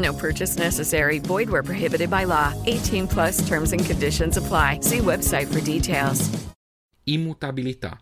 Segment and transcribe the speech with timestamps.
[0.00, 1.20] No purchase necessary.
[1.20, 2.54] Void where prohibited by law.
[2.64, 4.78] 18 plus terms and conditions apply.
[4.80, 6.30] See website for details.
[7.04, 8.00] Immutabilità.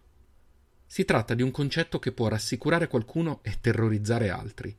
[0.87, 4.75] Si tratta di un concetto che può rassicurare qualcuno e terrorizzare altri.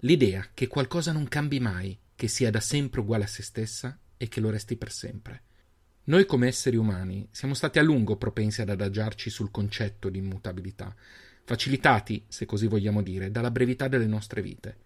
[0.00, 4.28] L'idea che qualcosa non cambi mai, che sia da sempre uguale a se stessa e
[4.28, 5.42] che lo resti per sempre.
[6.04, 10.94] Noi come esseri umani siamo stati a lungo propensi ad adagiarci sul concetto di immutabilità,
[11.44, 14.76] facilitati, se così vogliamo dire, dalla brevità delle nostre vite.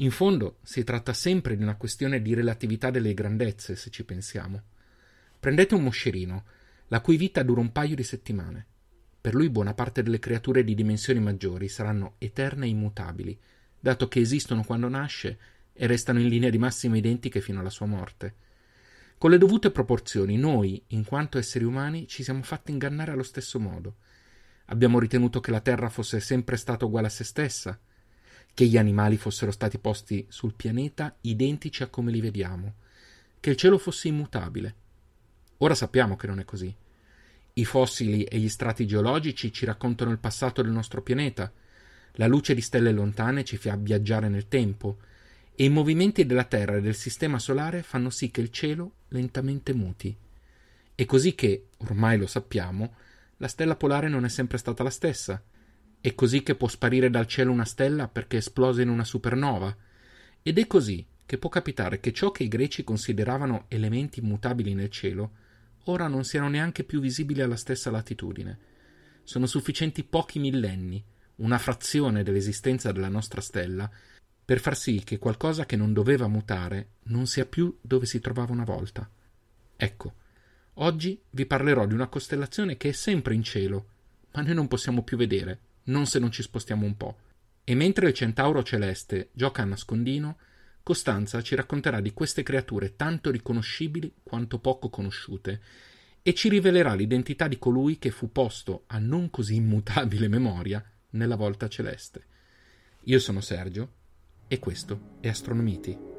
[0.00, 4.62] In fondo si tratta sempre di una questione di relatività delle grandezze, se ci pensiamo.
[5.40, 6.44] Prendete un moscerino,
[6.86, 8.66] la cui vita dura un paio di settimane.
[9.20, 13.36] Per lui buona parte delle creature di dimensioni maggiori saranno eterne e immutabili,
[13.80, 15.38] dato che esistono quando nasce
[15.72, 18.34] e restano in linea di massima identiche fino alla sua morte.
[19.18, 23.58] Con le dovute proporzioni, noi, in quanto esseri umani, ci siamo fatti ingannare allo stesso
[23.58, 23.96] modo.
[24.66, 27.80] Abbiamo ritenuto che la Terra fosse sempre stata uguale a se stessa,
[28.58, 32.74] che gli animali fossero stati posti sul pianeta identici a come li vediamo,
[33.38, 34.74] che il cielo fosse immutabile.
[35.58, 36.74] Ora sappiamo che non è così.
[37.52, 41.52] I fossili e gli strati geologici ci raccontano il passato del nostro pianeta,
[42.14, 44.98] la luce di stelle lontane ci fa viaggiare nel tempo,
[45.54, 49.72] e i movimenti della Terra e del Sistema Solare fanno sì che il cielo lentamente
[49.72, 50.16] muti.
[50.96, 52.96] È così che, ormai lo sappiamo,
[53.36, 55.40] la stella polare non è sempre stata la stessa.
[56.00, 59.76] È così che può sparire dal cielo una stella perché esplose in una supernova.
[60.42, 64.90] Ed è così che può capitare che ciò che i greci consideravano elementi immutabili nel
[64.90, 65.32] cielo
[65.84, 68.58] ora non siano neanche più visibili alla stessa latitudine.
[69.24, 71.02] Sono sufficienti pochi millenni,
[71.36, 73.90] una frazione dell'esistenza della nostra stella,
[74.44, 78.52] per far sì che qualcosa che non doveva mutare non sia più dove si trovava
[78.52, 79.08] una volta.
[79.76, 80.14] Ecco,
[80.74, 83.88] oggi vi parlerò di una costellazione che è sempre in cielo,
[84.32, 87.18] ma noi non possiamo più vedere, non se non ci spostiamo un po'.
[87.64, 90.38] E mentre il centauro celeste gioca a nascondino,
[90.82, 95.60] Costanza ci racconterà di queste creature tanto riconoscibili quanto poco conosciute
[96.22, 101.36] e ci rivelerà l'identità di colui che fu posto a non così immutabile memoria nella
[101.36, 102.24] volta celeste.
[103.04, 103.92] Io sono Sergio
[104.48, 106.17] e questo è Astronomiti.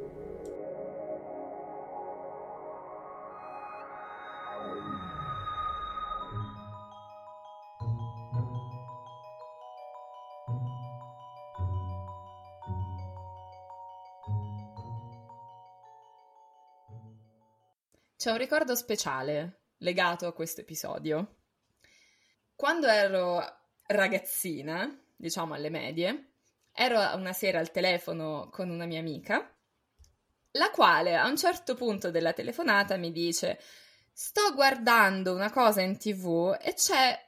[18.30, 21.38] C'è un ricordo speciale legato a questo episodio.
[22.56, 23.44] Quando ero
[23.88, 26.34] ragazzina, diciamo alle medie,
[26.72, 29.52] ero una sera al telefono con una mia amica,
[30.52, 33.60] la quale a un certo punto della telefonata mi dice:
[34.14, 37.20] Sto guardando una cosa in tv e c'è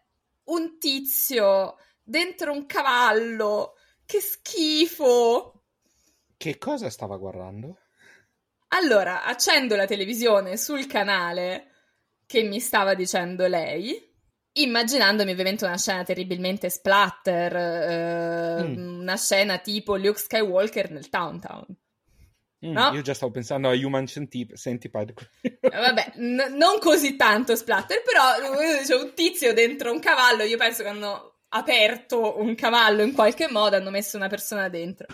[0.49, 3.73] un tizio dentro un cavallo.
[4.05, 5.63] Che schifo!
[6.37, 7.79] Che cosa stava guardando?
[8.73, 11.67] Allora, accendo la televisione sul canale
[12.25, 14.09] che mi stava dicendo lei,
[14.53, 18.99] immaginandomi ovviamente una scena terribilmente splatter, eh, mm.
[19.01, 21.65] una scena tipo Luke Skywalker nel Towntown.
[22.65, 22.91] Mm, no?
[22.93, 25.13] Io già stavo pensando a Human Centipede.
[25.41, 30.57] Eh, vabbè, n- non così tanto splatter, però c'è un tizio dentro un cavallo, io
[30.57, 35.07] penso che hanno aperto un cavallo in qualche modo, hanno messo una persona dentro.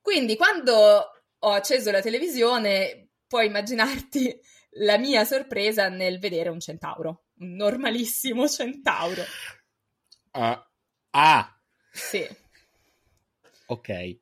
[0.00, 4.38] Quindi quando ho acceso la televisione, puoi immaginarti
[4.80, 9.22] la mia sorpresa nel vedere un centauro, un normalissimo centauro.
[10.32, 10.58] Uh,
[11.10, 11.60] ah!
[11.92, 12.26] Sì.
[13.66, 14.18] Ok.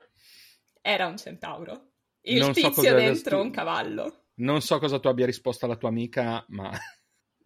[0.81, 1.93] Era un centauro.
[2.23, 3.45] Il non tizio so dentro tu...
[3.45, 4.25] un cavallo.
[4.37, 6.71] Non so cosa tu abbia risposto alla tua amica, ma...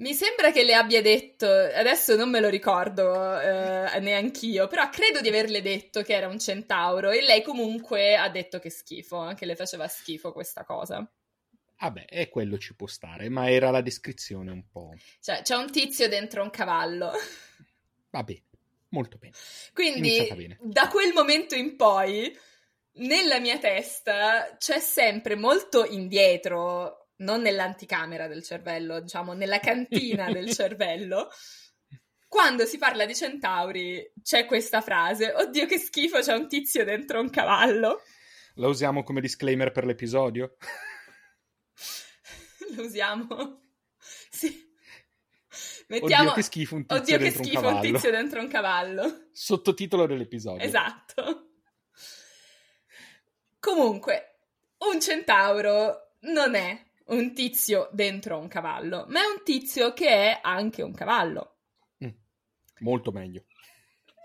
[0.02, 5.20] Mi sembra che le abbia detto, adesso non me lo ricordo eh, neanch'io, però credo
[5.20, 9.46] di averle detto che era un centauro e lei comunque ha detto che schifo, che
[9.46, 11.08] le faceva schifo questa cosa.
[11.78, 14.92] Vabbè, e quello ci può stare, ma era la descrizione un po'.
[15.20, 17.12] Cioè, c'è un tizio dentro un cavallo.
[18.10, 18.42] Va bene,
[18.88, 19.34] molto bene.
[19.72, 20.58] Quindi, bene.
[20.62, 22.36] da quel momento in poi,
[22.94, 30.50] nella mia testa c'è sempre molto indietro, non nell'anticamera del cervello, diciamo nella cantina del
[30.52, 31.28] cervello.
[32.28, 37.20] Quando si parla di centauri c'è questa frase: Oddio, che schifo, c'è un tizio dentro
[37.20, 38.02] un cavallo.
[38.56, 40.56] La usiamo come disclaimer per l'episodio?
[42.76, 43.58] Lo usiamo?
[44.32, 44.70] Sì.
[45.88, 46.30] Mettiamo...
[46.30, 47.92] Oddio, che schifo un tizio Oddio, che dentro un schifo un cavallo.
[47.92, 49.28] tizio dentro un cavallo.
[49.30, 50.66] Sottotitolo dell'episodio.
[50.66, 51.50] Esatto.
[53.60, 54.38] Comunque,
[54.78, 60.40] un centauro non è un tizio dentro un cavallo, ma è un tizio che è
[60.42, 61.58] anche un cavallo.
[62.04, 62.10] Mm,
[62.80, 63.44] molto meglio.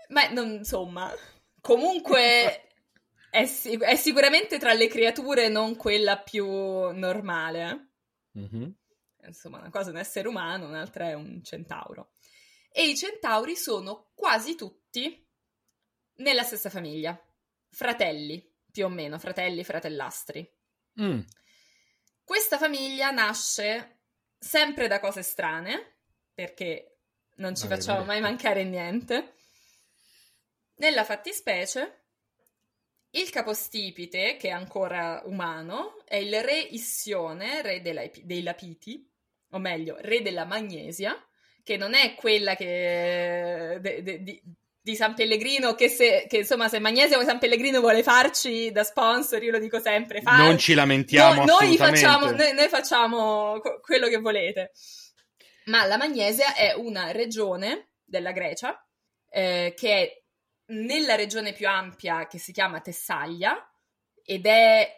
[0.08, 1.12] Ma non, insomma,
[1.60, 2.68] comunque
[3.30, 7.90] è, si- è sicuramente tra le creature non quella più normale.
[8.32, 8.74] Mhm.
[9.26, 12.12] Insomma, una cosa è un essere umano, un'altra è un centauro.
[12.70, 15.26] E i centauri sono quasi tutti
[16.16, 17.20] nella stessa famiglia,
[17.70, 20.50] fratelli, più o meno, fratelli, fratellastri.
[21.00, 21.20] Mm,
[22.28, 24.00] Questa famiglia nasce
[24.38, 26.00] sempre da cose strane,
[26.34, 26.98] perché
[27.36, 29.32] non ci Vabbè, facciamo mai mancare niente.
[30.74, 32.02] Nella fattispecie,
[33.12, 39.10] il capostipite, che è ancora umano, è il re Issione, re dei Lapiti,
[39.52, 41.16] o meglio, re della Magnesia,
[41.64, 44.42] che non è quella che, de- de- di,
[44.88, 48.82] di San Pellegrino, che, se, che insomma se Magnesia o San Pellegrino vuole farci da
[48.84, 53.60] sponsor, io lo dico sempre, fa- Non ci lamentiamo noi, noi facciamo, noi, noi facciamo
[53.60, 54.72] que- quello che volete.
[55.66, 58.82] Ma la Magnesia è una regione della Grecia
[59.28, 60.22] eh, che è
[60.72, 63.70] nella regione più ampia che si chiama Tessaglia
[64.24, 64.90] ed è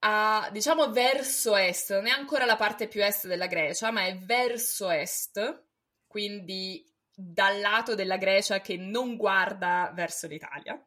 [0.00, 4.18] a, diciamo verso est, non è ancora la parte più est della Grecia, ma è
[4.18, 5.64] verso est,
[6.06, 6.84] quindi
[7.22, 10.82] dal lato della Grecia che non guarda verso l'Italia,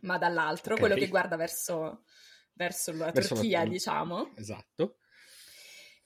[0.00, 0.80] ma dall'altro, Ok.
[0.80, 2.04] quello che guarda verso,
[2.52, 4.32] verso la Verso la- Turchia, diciamo.
[4.36, 4.98] Esatto.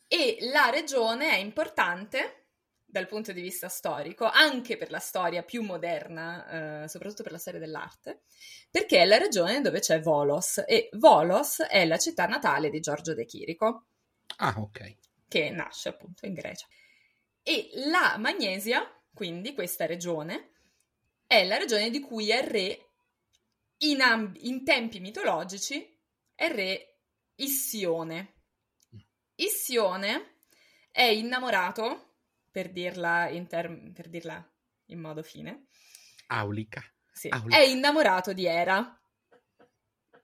[0.06, 2.46] E la regione è importante
[2.90, 7.38] dal punto di vista storico, anche per la storia più moderna, eh, soprattutto per la
[7.38, 8.22] storia dell'arte,
[8.70, 13.12] perché è la regione dove c'è Volos e Volos è la città natale di Giorgio
[13.12, 13.88] De Chirico,
[14.36, 14.96] Ah, ok.
[15.28, 16.66] che nasce appunto in Grecia.
[17.42, 20.52] E la Magnesia, quindi questa regione,
[21.26, 22.90] è la regione di cui è re
[23.78, 25.98] in, amb- in tempi mitologici,
[26.36, 27.00] è re
[27.34, 28.34] Issione.
[29.34, 30.36] Issione
[30.92, 32.18] è innamorato,
[32.52, 34.40] per dirla in, term- per dirla
[34.86, 35.66] in modo fine,
[36.28, 36.80] Aulica.
[37.10, 37.56] sì, Aulica.
[37.56, 39.00] è innamorato di Era.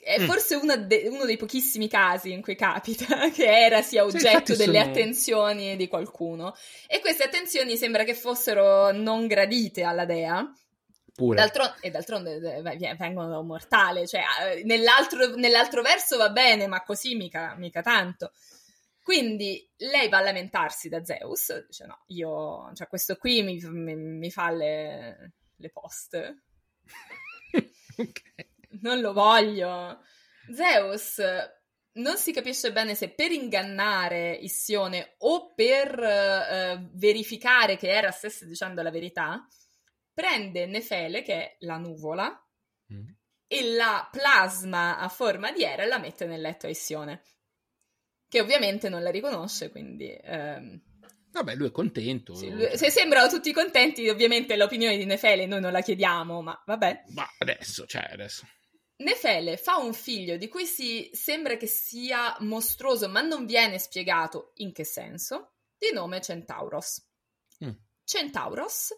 [0.05, 0.27] È Mm.
[0.27, 4.57] forse una de- uno dei pochissimi casi in cui capita che Era sia oggetto infatti
[4.57, 6.55] delle sono- attenzioni di qualcuno.
[6.87, 10.47] E queste attenzioni sembra che fossero non gradite alla dea.
[11.15, 11.37] Pure.
[11.37, 14.23] D'altro- e d'altronde eh, vengono da un mortale, cioè
[14.57, 18.33] eh, nell'altro, nell'altro verso va bene, ma così mica, mica tanto.
[19.01, 23.95] Quindi lei va a lamentarsi da Zeus, dice no, io, cioè questo qui mi, mi-
[23.95, 26.43] mi fa le, le poste,
[27.99, 28.23] ok.
[28.83, 30.01] Non lo voglio.
[30.53, 31.21] Zeus
[31.97, 38.47] non si capisce bene se per ingannare Issione o per eh, verificare che Era stesse
[38.47, 39.47] dicendo la verità,
[40.13, 42.39] prende Nefele, che è la nuvola,
[42.93, 43.09] Mm.
[43.47, 47.23] e la plasma a forma di Era e la mette nel letto a Issione.
[48.29, 50.11] Che ovviamente non la riconosce, quindi...
[50.23, 50.83] ehm,
[51.31, 52.35] Vabbè, lui è contento.
[52.35, 56.63] sì, lui- se sembrano tutti contenti, ovviamente l'opinione di Nefele noi non la chiediamo, ma
[56.67, 57.05] vabbè.
[57.15, 58.47] Ma adesso, cioè, adesso.
[58.97, 64.53] Nefele fa un figlio di cui si sembra che sia mostruoso, ma non viene spiegato
[64.57, 67.05] in che senso, di nome Centauros.
[67.65, 67.71] Mm.
[68.05, 68.95] Centauros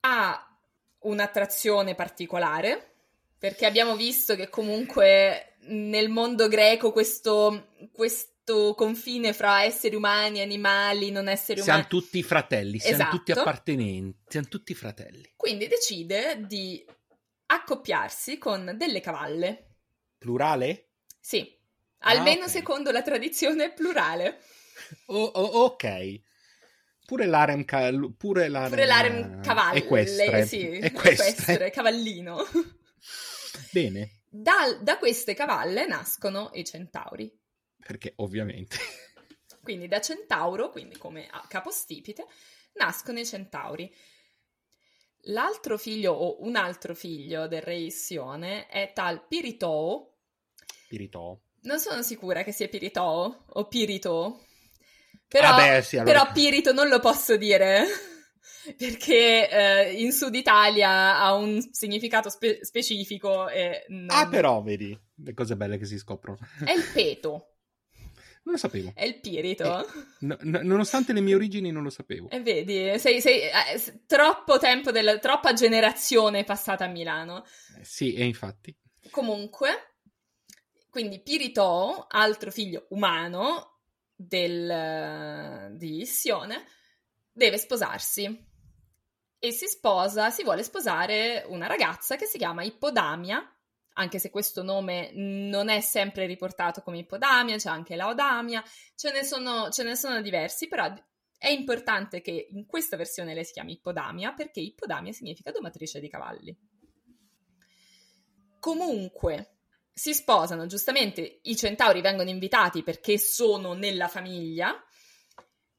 [0.00, 0.58] ha
[1.00, 2.94] un'attrazione particolare,
[3.38, 11.10] perché abbiamo visto che comunque nel mondo greco questo, questo confine fra esseri umani, animali,
[11.10, 11.82] non esseri umani...
[11.82, 13.16] Siamo tutti fratelli, siamo Esatto.
[13.16, 15.32] tutti appartenenti, siamo tutti fratelli.
[15.36, 16.84] Quindi decide di
[17.46, 19.76] accoppiarsi con delle cavalle.
[20.18, 20.90] Plurale?
[21.20, 21.56] Sì,
[21.98, 22.50] almeno ok.
[22.50, 24.40] secondo la tradizione plurale.
[25.06, 26.20] O- o- ok.
[27.06, 30.44] Pure l'arem, ca- pure l'arem, Pure l'arem cavalle, equestre.
[30.46, 31.28] sì, Equestre.
[31.28, 32.38] equestre, cavallino.
[33.72, 37.32] Bene, Dal- da queste cavalle nascono i centauri.
[37.78, 38.76] perché ovviamente.
[39.62, 42.26] Quindi da centauro, quindi come capostipite,
[42.74, 43.92] nascono i centauri.
[45.28, 50.14] L'altro figlio o un altro figlio del re Issione è tal Piritoo.
[50.88, 51.36] Piritò.
[51.62, 54.40] Non sono sicura che sia Piritoo o Piritoo.
[55.28, 57.84] Però, Ah, beh, sì, allora- però Pirito non lo posso dire
[58.78, 64.96] perché eh, in Sud Italia ha un significato spe- specifico e non- Ah, però, vedi,
[65.16, 66.38] le cose belle che si scoprono.
[66.64, 67.55] è il peto,
[68.46, 68.92] Non lo sapevo.
[68.94, 69.84] è il pirito.
[70.20, 72.30] No- no- nonostante le mie origini, non lo sapevo.
[72.30, 77.44] E vedi, sei, sei eh, s- troppo tempo, della, troppa generazione passata a Milano.
[77.78, 78.72] Eh, Sì, e infatti.
[79.10, 79.96] Comunque,
[80.90, 83.80] quindi Pirito, altro figlio umano
[84.14, 86.66] del, di Issione,
[87.32, 88.44] deve sposarsi.
[89.38, 93.44] E si sposa, si vuole sposare una ragazza che si chiama Ippodamia,
[93.98, 98.62] anche se questo nome non è sempre riportato come Ippodamia, c'è anche Laodamia,
[98.94, 100.92] ce ne sono, ce ne sono diversi, però
[101.38, 106.08] è importante che in questa versione lei si chiami Ippodamia perché Ippodamia significa domatrice di
[106.08, 106.56] cavalli.
[108.60, 109.58] Comunque,
[109.92, 114.74] si sposano, giustamente i centauri vengono invitati perché sono nella famiglia.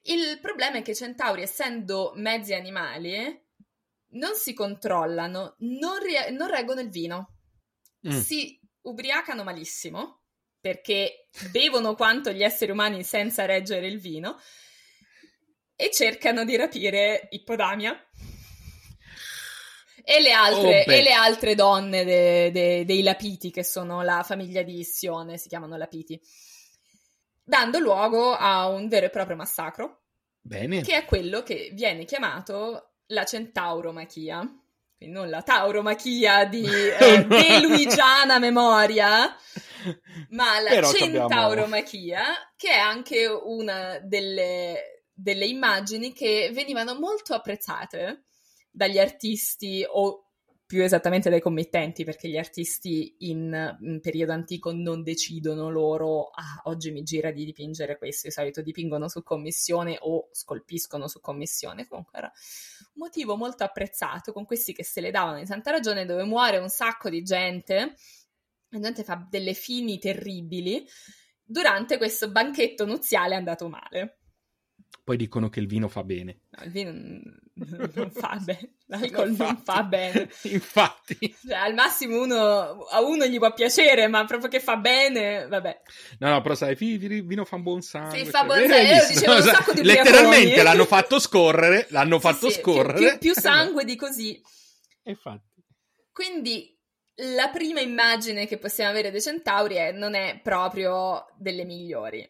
[0.04, 3.46] Il problema è che i centauri, essendo mezzi animali,
[4.12, 7.37] non si controllano, non, rie- non reggono il vino.
[8.06, 8.20] Mm.
[8.20, 10.24] Si ubriacano malissimo
[10.60, 14.38] perché bevono quanto gli esseri umani senza reggere il vino
[15.76, 17.96] e cercano di rapire Ippodamia
[20.04, 24.24] e le altre, Oh, e le altre donne de- de- dei Lapiti, che sono la
[24.24, 26.20] famiglia di Issione, si chiamano Lapiti,
[27.44, 30.04] dando luogo a un vero e proprio massacro,
[30.40, 30.82] Bene.
[30.82, 34.50] che è quello che viene chiamato la Centauromachia.
[34.98, 39.36] Quindi non la tauromachia di eh, deluigiana memoria,
[40.30, 42.24] ma la Però ci abbiamo- centauromachia,
[42.56, 48.24] che è anche una delle, delle immagini che venivano molto apprezzate
[48.72, 50.27] dagli artisti o
[50.68, 56.62] più esattamente dai committenti, perché gli artisti in, in periodo antico non decidono loro, ah,
[56.66, 61.88] oggi mi gira di dipingere questo, di solito dipingono su commissione o scolpiscono su commissione,
[61.88, 66.06] comunque era un motivo molto apprezzato con questi che se le davano di santa ragione
[66.06, 67.96] dove muore un sacco di gente,
[68.68, 70.86] la gente fa delle fini terribili,
[71.42, 74.18] durante questo banchetto nuziale è andato male.
[75.04, 76.42] Poi dicono che il vino fa bene.
[76.50, 79.62] No, il vino non, non fa bene, l'alcol non Infatti.
[79.64, 80.30] fa bene.
[80.44, 81.36] Infatti.
[81.48, 82.36] Cioè, al massimo uno,
[82.84, 85.82] a uno gli può piacere, ma proprio che fa bene, vabbè.
[86.20, 88.18] No, no, però sai, il vino fa un buon sangue.
[88.18, 91.88] Sì, fa cioè, buon hai sangue, io dicevo un sacco di Letteralmente l'hanno fatto scorrere,
[91.92, 93.00] l'hanno Sì, fatto sì, più- scorrere.
[93.18, 94.42] Più, più sangue di così.
[95.04, 95.64] Infatti.
[96.12, 96.78] Quindi
[97.36, 102.30] la prima immagine che possiamo avere dei centauri è- non è proprio delle migliori.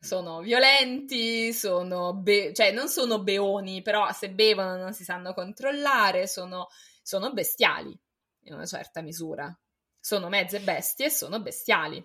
[0.00, 6.26] Sono violenti, sono be- cioè non sono beoni, però se bevono non si sanno controllare,
[6.26, 6.68] sono,
[7.02, 7.96] sono bestiali
[8.44, 9.54] in una certa misura.
[10.00, 12.02] Sono mezze bestie e sono bestiali.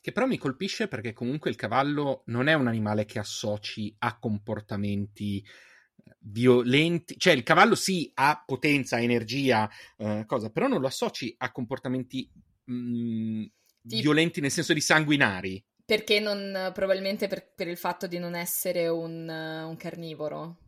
[0.00, 4.18] Che però mi colpisce perché comunque il cavallo non è un animale che associ a
[4.18, 9.68] comportamenti eh, violenti, cioè il cavallo sì ha potenza, energia,
[9.98, 12.30] eh, cosa, però non lo associ a comportamenti
[12.70, 13.44] mm,
[13.86, 15.62] Tipo- violenti nel senso di sanguinari.
[15.88, 20.58] Perché non, probabilmente per, per il fatto di non essere un, un carnivoro.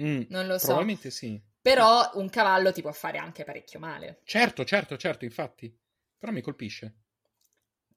[0.00, 0.66] Mm, Non lo so.
[0.66, 1.42] Probabilmente sì.
[1.60, 4.20] Però un cavallo ti può fare anche parecchio male.
[4.22, 5.76] Certo, certo, certo, infatti.
[6.16, 6.98] Però mi colpisce.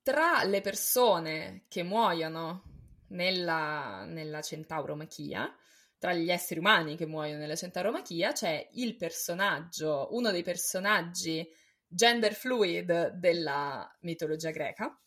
[0.01, 2.63] Tra le persone che muoiono
[3.09, 5.55] nella, nella centauromachia,
[5.99, 11.47] tra gli esseri umani che muoiono nella centauromachia, c'è il personaggio, uno dei personaggi
[11.85, 14.99] gender fluid della mitologia greca,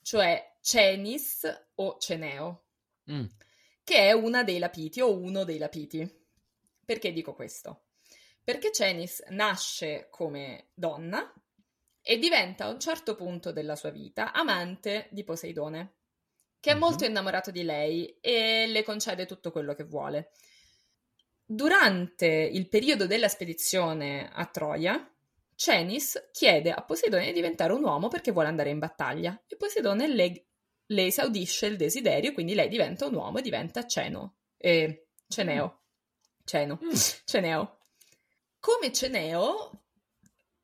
[0.00, 2.64] cioè Cenis o Ceneo,
[3.08, 3.24] Mm.
[3.84, 6.26] che è una dei Lapiti o uno dei Lapiti.
[6.84, 7.84] Perché dico questo?
[8.42, 11.32] Perché Cenis nasce come donna
[12.02, 15.98] e diventa a un certo punto della sua vita amante di Poseidone,
[16.58, 16.80] che è Mhm.
[16.80, 20.32] molto innamorato di lei e le concede tutto quello che vuole.
[21.44, 25.08] Durante il periodo della spedizione a Troia,
[25.54, 30.08] Cenis chiede a Poseidone di diventare un uomo perché vuole andare in battaglia e Poseidone
[30.08, 30.46] le,
[30.86, 34.36] le esaudisce il desiderio, quindi lei diventa un uomo e diventa Ceno.
[34.56, 35.82] Eh, Ceneo.
[36.44, 36.78] Ceno.
[36.82, 36.92] Mm.
[37.24, 37.78] Ceneo.
[38.58, 39.82] Come Ceneo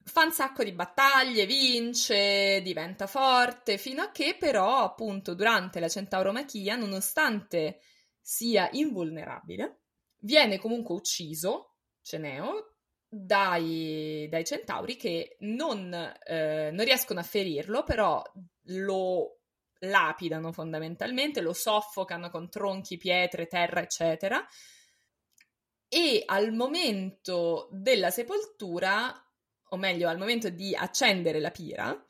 [0.05, 5.89] fa un sacco di battaglie, vince, diventa forte, fino a che però appunto durante la
[5.89, 7.81] centauromachia, nonostante
[8.21, 9.83] sia invulnerabile,
[10.19, 12.77] viene comunque ucciso, Ceneo,
[13.09, 18.23] dai, dai centauri che non, eh, non riescono a ferirlo, però
[18.67, 19.42] lo
[19.83, 24.47] lapidano fondamentalmente, lo soffocano con tronchi, pietre, terra, eccetera.
[25.89, 29.13] E al momento della sepoltura,
[29.69, 32.07] o meglio, al momento di accendere la pira,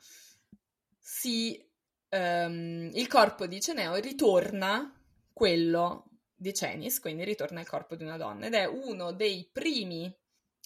[0.99, 1.61] si,
[2.09, 4.93] ehm, il corpo di Ceneo ritorna
[5.33, 10.13] quello di Cenis, quindi ritorna il corpo di una donna, ed è uno dei primi,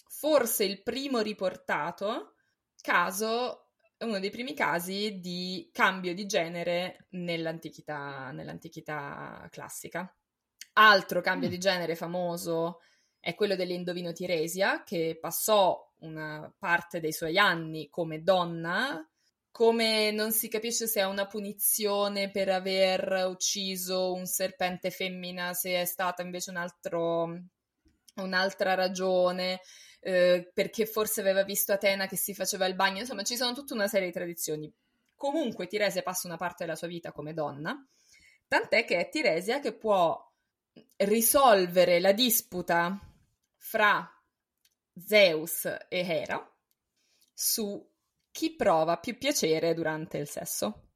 [0.08, 2.34] forse il primo riportato
[2.80, 3.67] caso,
[4.00, 10.12] uno dei primi casi di cambio di genere nell'antichità, nell'antichità classica.
[10.74, 11.50] Altro cambio mm.
[11.50, 12.80] di genere famoso
[13.18, 19.04] è quello dell'Indovino Tiresia, che passò una parte dei suoi anni come donna,
[19.50, 25.80] come non si capisce se è una punizione per aver ucciso un serpente femmina, se
[25.80, 27.36] è stata invece un altro,
[28.16, 29.60] un'altra ragione,
[30.00, 33.74] eh, perché forse aveva visto Atena che si faceva il bagno, insomma ci sono tutta
[33.74, 34.72] una serie di tradizioni.
[35.14, 37.76] Comunque Tiresia passa una parte della sua vita come donna,
[38.46, 40.24] tant'è che è Tiresia che può
[40.96, 42.98] risolvere la disputa
[43.56, 44.08] fra
[44.94, 46.56] Zeus e Hera
[47.32, 47.84] su
[48.30, 50.87] chi prova più piacere durante il sesso.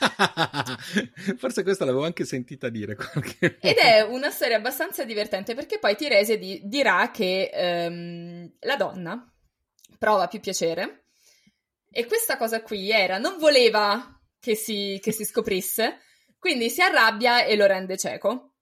[1.36, 2.94] Forse questa l'avevo anche sentita dire.
[2.94, 3.58] Qualche...
[3.60, 9.32] Ed è una storia abbastanza divertente perché poi Tiresia di- dirà che ehm, la donna
[9.98, 11.04] prova più piacere
[11.90, 15.98] e questa cosa qui era, non voleva che si, che si scoprisse,
[16.38, 18.52] quindi si arrabbia e lo rende cieco.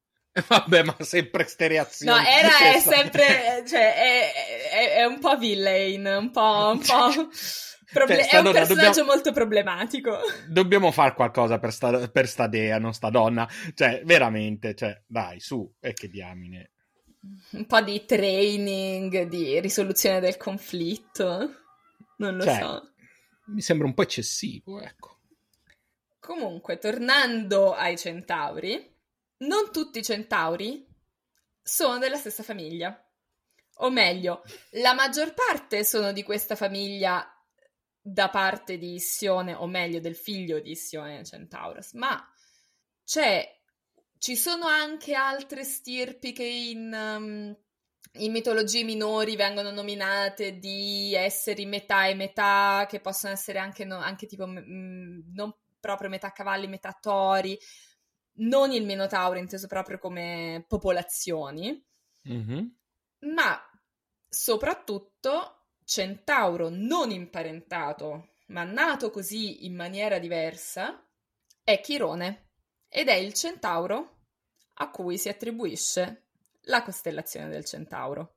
[0.46, 2.16] Vabbè, ma sempre ste reazioni.
[2.16, 4.32] No, era è sempre, cioè, è,
[4.70, 7.28] è, è, un po' villain, un po', un po'...
[7.92, 9.12] Proble- cioè, è un personaggio dobbiamo...
[9.12, 10.18] molto problematico.
[10.46, 13.48] Dobbiamo fare qualcosa per sta, per sta dea, non sta donna.
[13.74, 16.72] Cioè, veramente, cioè, dai, su, e che diamine.
[17.50, 21.54] Un po' di training, di risoluzione del conflitto.
[22.18, 22.92] Non lo cioè, so.
[23.46, 25.16] Mi sembra un po' eccessivo, ecco.
[26.18, 28.96] Comunque, tornando ai centauri,
[29.38, 30.86] non tutti i centauri
[31.62, 33.02] sono della stessa famiglia.
[33.80, 34.42] O meglio,
[34.72, 37.32] la maggior parte sono di questa famiglia
[38.12, 42.26] da parte di Issione, o meglio del figlio di Issione Centaurus, ma
[43.04, 43.46] c'è,
[44.18, 47.56] ci sono anche altre stirpi che in, um,
[48.22, 53.96] in mitologie minori vengono nominate di esseri metà e metà, che possono essere anche, no,
[53.96, 57.58] anche tipo mh, non proprio metà cavalli, metà tori,
[58.40, 61.84] non il Minotauro inteso proprio come popolazioni,
[62.28, 62.66] mm-hmm.
[63.34, 63.60] ma
[64.28, 65.57] soprattutto
[65.88, 71.02] centauro non imparentato, ma nato così in maniera diversa,
[71.64, 72.50] è Chirone
[72.90, 74.16] ed è il centauro
[74.74, 76.26] a cui si attribuisce
[76.64, 78.34] la costellazione del centauro.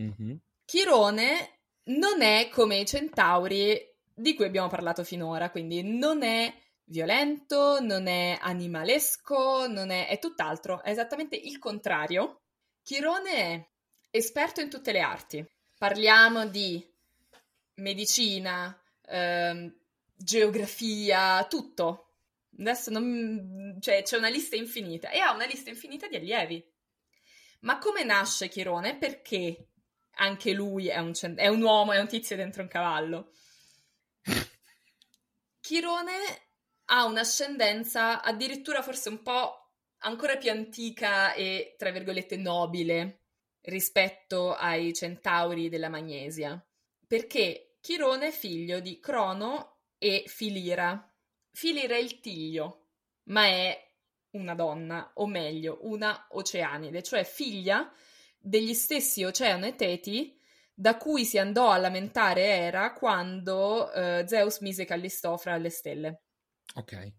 [0.00, 0.36] Mm-hmm.
[0.64, 3.80] Chirone non è come i centauri
[4.12, 10.18] di cui abbiamo parlato finora, quindi non è violento, non è animalesco, non è, è
[10.18, 12.40] tutt'altro, è esattamente il contrario.
[12.82, 13.68] Chirone è
[14.10, 15.48] esperto in tutte le arti.
[15.78, 16.84] Parliamo di
[17.74, 19.72] medicina, ehm,
[20.16, 22.14] geografia, tutto.
[22.58, 26.68] Adesso non, cioè, c'è una lista infinita e ha una lista infinita di allievi.
[27.60, 28.98] Ma come nasce Chirone?
[28.98, 29.68] Perché
[30.16, 33.30] anche lui è un, è un uomo, è un tizio dentro un cavallo.
[35.60, 36.16] Chirone
[36.86, 43.17] ha un'ascendenza addirittura forse un po' ancora più antica e, tra virgolette, nobile
[43.68, 46.62] rispetto ai centauri della Magnesia,
[47.06, 51.12] perché Chirone è figlio di Crono e Filira.
[51.50, 52.88] Filira è il tiglio,
[53.24, 53.86] ma è
[54.30, 57.90] una donna, o meglio, una oceanide, cioè figlia
[58.38, 60.36] degli stessi Oceano e Teti
[60.72, 66.22] da cui si andò a lamentare Era quando eh, Zeus mise Callistofra alle stelle.
[66.76, 67.12] Ok.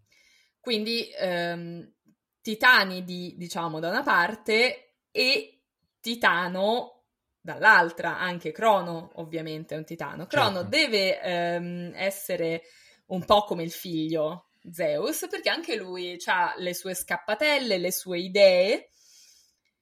[0.58, 1.92] Quindi ehm,
[2.40, 5.59] Titani di, diciamo, da una parte e
[6.00, 7.04] Titano
[7.40, 10.26] dall'altra, anche Crono ovviamente è un titano.
[10.26, 10.68] Crono certo.
[10.68, 12.62] deve ehm, essere
[13.06, 18.18] un po' come il figlio Zeus, perché anche lui ha le sue scappatelle, le sue
[18.18, 18.90] idee.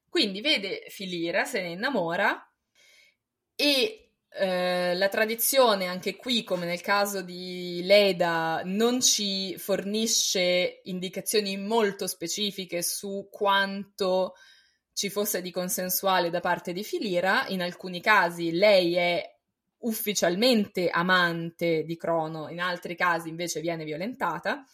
[0.08, 2.42] Quindi vede Filira, se ne innamora
[3.54, 11.56] e eh, la tradizione, anche qui, come nel caso di Leda, non ci fornisce indicazioni
[11.56, 14.34] molto specifiche su quanto
[14.98, 17.46] ci fosse di consensuale da parte di Filira.
[17.50, 19.36] In alcuni casi lei è
[19.82, 24.64] ufficialmente amante di Crono, in altri casi invece viene violentata.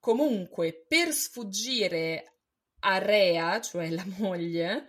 [0.00, 2.36] Comunque, per sfuggire
[2.78, 4.86] a Rea, cioè la moglie,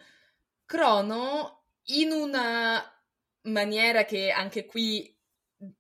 [0.66, 2.82] Crono in una
[3.42, 5.14] maniera che anche qui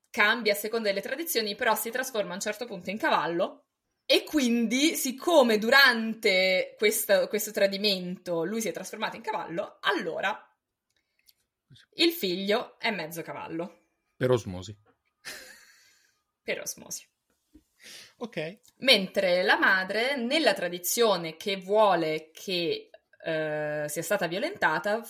[0.09, 3.62] cambia a seconda delle tradizioni, però si trasforma a un certo punto in cavallo.
[4.05, 10.37] E quindi, siccome durante questo, questo tradimento lui si è trasformato in cavallo, allora
[11.95, 13.87] il figlio è mezzo cavallo.
[14.15, 14.75] Per osmosi.
[16.43, 17.07] Per osmosi.
[18.17, 18.59] Ok.
[18.77, 22.89] Mentre la madre, nella tradizione che vuole che
[23.23, 25.01] eh, sia stata violentata,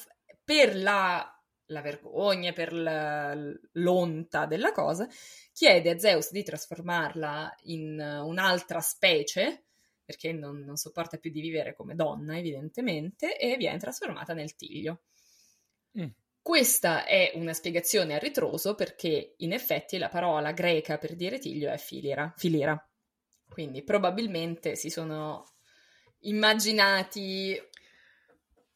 [0.43, 1.33] per la,
[1.67, 3.36] la vergogna, per la-
[3.73, 5.08] l'onta della cosa,
[5.52, 9.65] chiede a Zeus di trasformarla in eh, un'altra specie,
[10.04, 15.04] perché non, non sopporta più di vivere come donna, evidentemente, e viene trasformata nel tiglio.
[15.99, 16.08] Mm.
[16.41, 21.71] Questa è una spiegazione a ritroso perché in effetti la parola greca per dire tiglio
[21.71, 22.89] è filira, filira.
[23.47, 25.45] Quindi probabilmente si sono
[26.21, 27.58] immaginati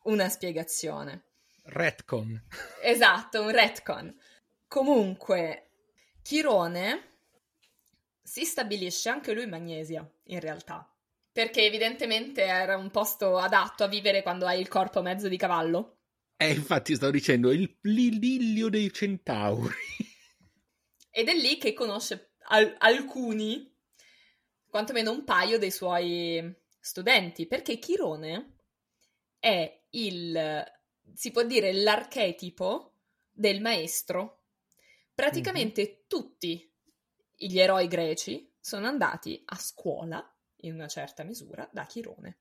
[0.03, 1.23] una spiegazione.
[1.67, 2.47] Retcon.
[2.81, 4.15] Esatto, un retcon.
[4.67, 5.71] Comunque,
[6.21, 7.19] Chirone
[8.21, 10.93] si stabilisce anche lui in Magnesia, in realtà.
[11.31, 15.99] Perché evidentemente era un posto adatto a vivere quando hai il corpo mezzo di cavallo.
[16.37, 19.73] Eh, infatti stavo dicendo il l'idillio dei centauri.
[21.09, 23.75] Ed è lì che conosce al- alcuni,
[24.67, 28.57] quantomeno un paio dei suoi studenti, perché Chirone
[29.39, 30.63] è il,
[31.13, 32.93] si può dire, l'archetipo
[33.31, 34.43] del maestro.
[35.13, 36.71] Praticamente tutti
[37.35, 42.37] gli eroi greci sono andati a scuola, in una certa misura, da Chirone.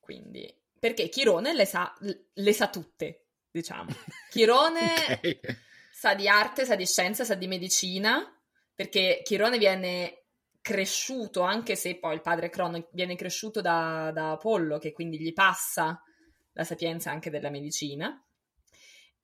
[0.00, 1.94] Quindi, perché Chirone le sa,
[2.32, 3.90] le sa tutte, diciamo.
[4.30, 5.64] Chirone Ok.
[5.92, 8.30] sa di arte, sa di scienza, sa di medicina,
[8.74, 10.24] perché Chirone viene
[10.60, 15.32] cresciuto, anche se poi il padre Crono viene cresciuto da, da Apollo, che quindi gli
[15.32, 16.02] passa
[16.56, 18.20] la sapienza anche della medicina.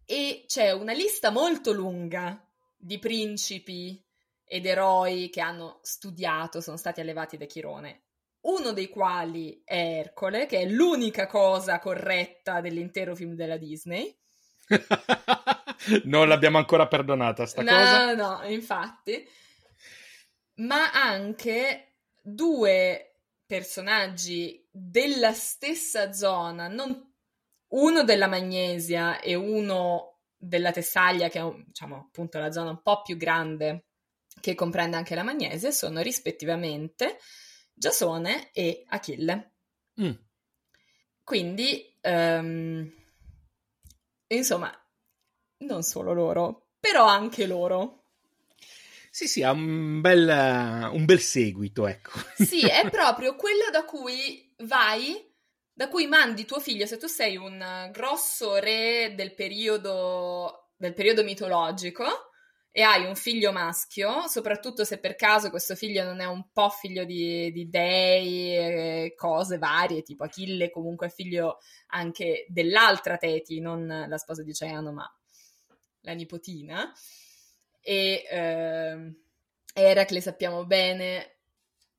[0.05, 4.05] E c'è una lista molto lunga di principi
[4.45, 8.03] ed eroi che hanno studiato, sono stati allevati da Chirone.
[8.42, 14.14] Uno dei quali è Ercole, che è l'unica cosa corretta dell'intero film della Disney.
[16.05, 18.14] non l'abbiamo ancora perdonata sta no, cosa.
[18.14, 19.27] no, infatti.
[20.57, 27.12] Ma anche due personaggi della stessa zona, non
[27.72, 33.02] uno della Magnesia e uno della Tessaglia, che è diciamo appunto la zona un po'
[33.02, 33.87] più grande
[34.40, 37.18] che comprende anche la Magnesia, sono rispettivamente
[37.72, 39.52] Giasone e Achille.
[40.00, 40.12] Mm.
[41.22, 42.92] Quindi, ehm,
[44.28, 44.72] insomma,
[45.58, 48.04] non solo loro, però anche loro.
[49.11, 52.12] Sì, sì, ha un bel, un bel seguito, ecco.
[52.37, 55.32] Sì, è proprio quello da cui vai,
[55.83, 60.95] da cui mandi tuo figlio, se tu sei un eh, grosso re del periodo, del
[60.95, 62.05] periodo mitologico
[62.71, 66.71] e hai un figlio maschio, soprattutto se per caso questo figlio non è un po'
[66.71, 74.07] figlio di, di dei, cose varie, tipo Achille comunque è figlio anche dell'altra Teti, non
[74.09, 75.12] la sposa di Oceano, ma
[76.03, 76.92] la nipotina.
[77.81, 79.16] E ehm,
[79.75, 81.38] Eracle sappiamo bene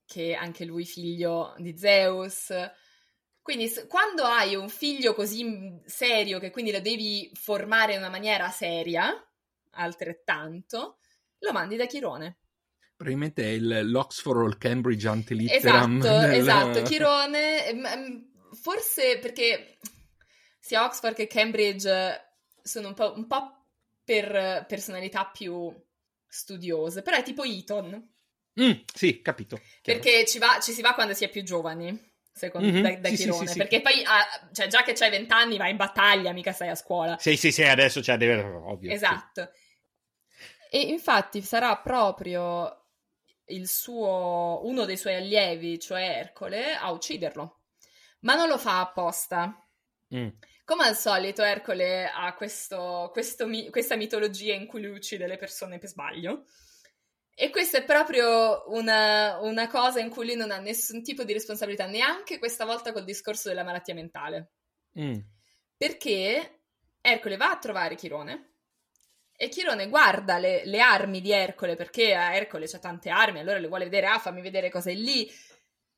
[0.06, 2.50] che anche lui figlio di Zeus.
[3.44, 8.10] Quindi quando hai un figlio così mm, serio che quindi lo devi formare in una
[8.10, 9.14] maniera seria,
[9.72, 11.00] altrettanto,
[11.40, 12.38] lo mandi da Chirone.
[12.96, 16.00] Probabilmente è il, l'Oxford o il Cambridge Antilitteram.
[16.00, 19.78] Esatto, del- esatto, Chirone, ehm, ehm, forse perché
[20.58, 23.66] sia Oxford che Cambridge sono un po', un po'
[24.06, 25.70] per personalità più
[26.26, 28.12] studiose, però è tipo Eton,
[28.62, 29.60] Mm, sì, capito.
[29.82, 30.00] chiaro.
[30.00, 32.12] perché ci, va- ci si va quando si è più giovani.
[32.36, 33.58] Secondo Mhm, da, da sì, Chirone, sì, sì.
[33.60, 37.18] perché poi ah, cioè, già che c'hai vent'anni vai in battaglia, mica stai a scuola.
[37.20, 38.42] Sì, sì, sì, adesso c'è, deve...
[38.42, 38.90] ovvio.
[38.90, 38.96] sì.
[38.96, 39.52] Esatto.
[40.70, 42.86] E infatti sarà proprio
[43.48, 47.60] il suo, uno dei suoi allievi, cioè Ercole, a ucciderlo.
[48.22, 49.56] Ma non lo fa apposta.
[50.16, 50.30] Mm.
[50.66, 55.78] Come al solito, Ercole ha questo- questo questa mitologia in cui lui uccide le persone
[55.78, 56.46] per sbaglio.
[57.36, 61.34] E questa è proprio una, una cosa in cui lui non ha nessun tipo di
[61.34, 64.52] responsabilità, neanche questa volta col discorso della malattia mentale.
[65.00, 65.20] Mm.
[65.76, 66.62] Perché
[67.02, 68.54] Ercole va a trovare Chirone
[69.36, 73.58] e Chirone guarda le, le armi di Ercole perché a Ercole c'ha tante armi, allora
[73.60, 75.30] le vuole vedere, ah fammi vedere cosa è lì.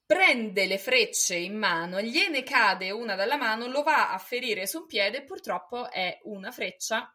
[0.05, 4.81] Prende le frecce in mano, gliene cade una dalla mano, lo va a ferire su
[4.81, 7.13] un piede e purtroppo è una freccia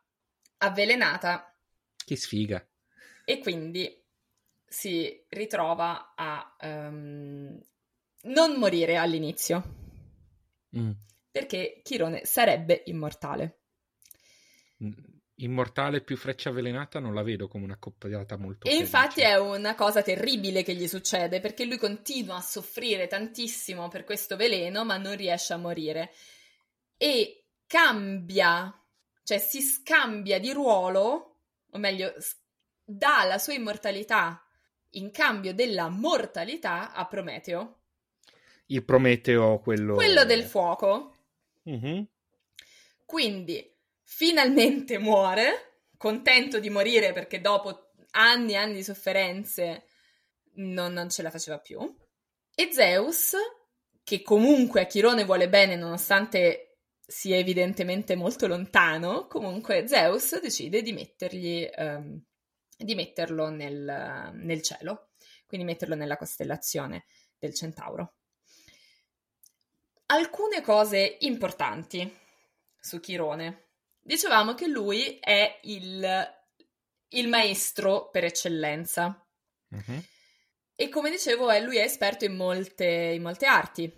[0.59, 1.57] avvelenata
[2.05, 2.65] Che sfiga.
[3.25, 3.97] e quindi
[4.73, 7.61] si ritrova a ehm,
[8.23, 9.79] non morire all'inizio
[10.77, 10.93] Mm.
[11.33, 13.59] perché Chirone sarebbe immortale.
[14.85, 14.93] Mm.
[15.41, 18.85] Immortale più freccia avvelenata non la vedo come una coppaiata molto E felice.
[18.85, 24.05] infatti è una cosa terribile che gli succede perché lui continua a soffrire tantissimo per
[24.05, 26.13] questo veleno, ma non riesce a morire.
[26.97, 28.73] E cambia,
[29.25, 31.39] cioè si scambia di ruolo,
[31.71, 32.13] o meglio,
[32.85, 34.45] dà la sua immortalità
[34.91, 37.79] in cambio della mortalità a Prometeo.
[38.67, 39.95] Il Prometeo, quello...
[39.95, 41.17] Quello del fuoco.
[41.65, 42.07] Mhm.
[43.05, 49.85] Quindi finalmente muore, contento di morire perché dopo anni e anni di sofferenze
[50.55, 51.79] non, non ce la faceva più.
[52.55, 53.35] E Zeus,
[54.03, 56.79] che comunque a Chirone vuole bene nonostante
[57.11, 62.23] sia evidentemente molto lontano, comunque Zeus decide di mettergli, ehm,
[62.85, 65.11] di metterlo nel, nel cielo,
[65.47, 67.05] quindi metterlo nella costellazione
[67.39, 68.15] del Centauro.
[70.07, 72.19] Alcune cose importanti
[72.79, 73.69] su Chirone.
[74.01, 76.35] Dicevamo che lui è il,
[77.09, 79.25] il maestro per eccellenza.
[79.69, 80.05] Mhm.
[80.75, 83.93] E come dicevo, è- lui è esperto in molte, in molte arti.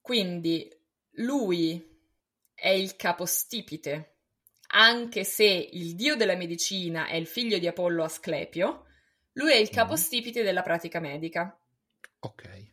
[0.00, 0.70] Quindi
[1.12, 1.96] lui
[2.54, 4.17] è il capostipite,
[4.68, 8.86] anche se il dio della medicina è il figlio di Apollo Asclepio,
[9.32, 11.58] lui è il capostipite della pratica medica.
[12.20, 12.66] Ok.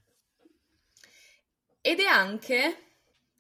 [1.82, 2.78] Ed è anche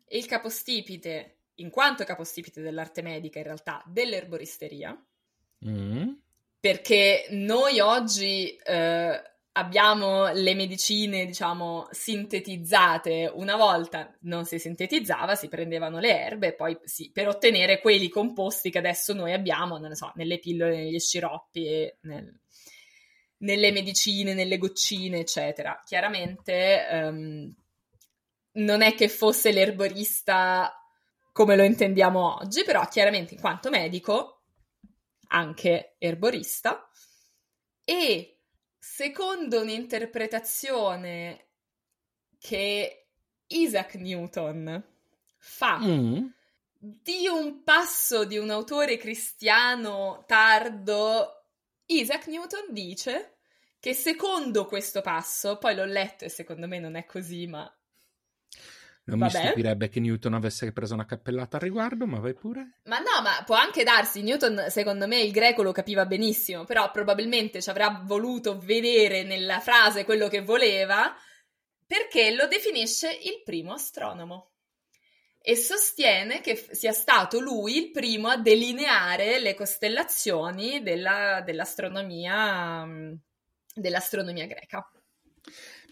[0.09, 4.97] il capostipite, in quanto capostipite dell'arte medica in realtà, dell'erboristeria,
[5.65, 6.11] Mm.
[6.59, 13.31] perché noi oggi eh, abbiamo le medicine, diciamo, sintetizzate.
[13.33, 18.09] Una volta non si sintetizzava, si prendevano le erbe e poi sì, per ottenere quelli
[18.09, 22.39] composti che adesso noi abbiamo, non so, nelle pillole, negli sciroppi nel-
[23.37, 25.81] nelle medicine, nelle goccine, eccetera.
[25.85, 27.55] Chiaramente ehm,
[28.53, 30.73] non è che fosse l'erborista
[31.31, 34.41] come lo intendiamo oggi, però chiaramente in quanto medico
[35.27, 36.89] anche erborista
[37.83, 38.34] e
[38.87, 41.47] secondo un'interpretazione
[42.39, 43.07] che
[43.47, 44.83] Isaac Newton
[45.37, 46.27] fa Mm.
[46.77, 51.45] di un passo di un autore cristiano tardo,
[51.87, 53.37] Isaac Newton dice
[53.79, 57.67] che secondo questo passo, poi l'ho letto e secondo me non è così, ma
[59.07, 59.45] Non mi Vabbè.
[59.45, 62.79] stupirebbe che Newton avesse preso una cappellata al riguardo, ma vai pure.
[62.85, 64.23] Ma no, ma può anche darsi.
[64.23, 69.59] Newton, secondo me, il greco lo capiva benissimo, però probabilmente ci avrà voluto vedere nella
[69.59, 71.15] frase quello che voleva,
[71.85, 74.53] perché lo definisce il primo astronomo.
[75.39, 82.87] E sostiene che sia stato lui il primo a delineare le costellazioni della- dell'astronomia,
[83.75, 84.89] dell'astronomia greca.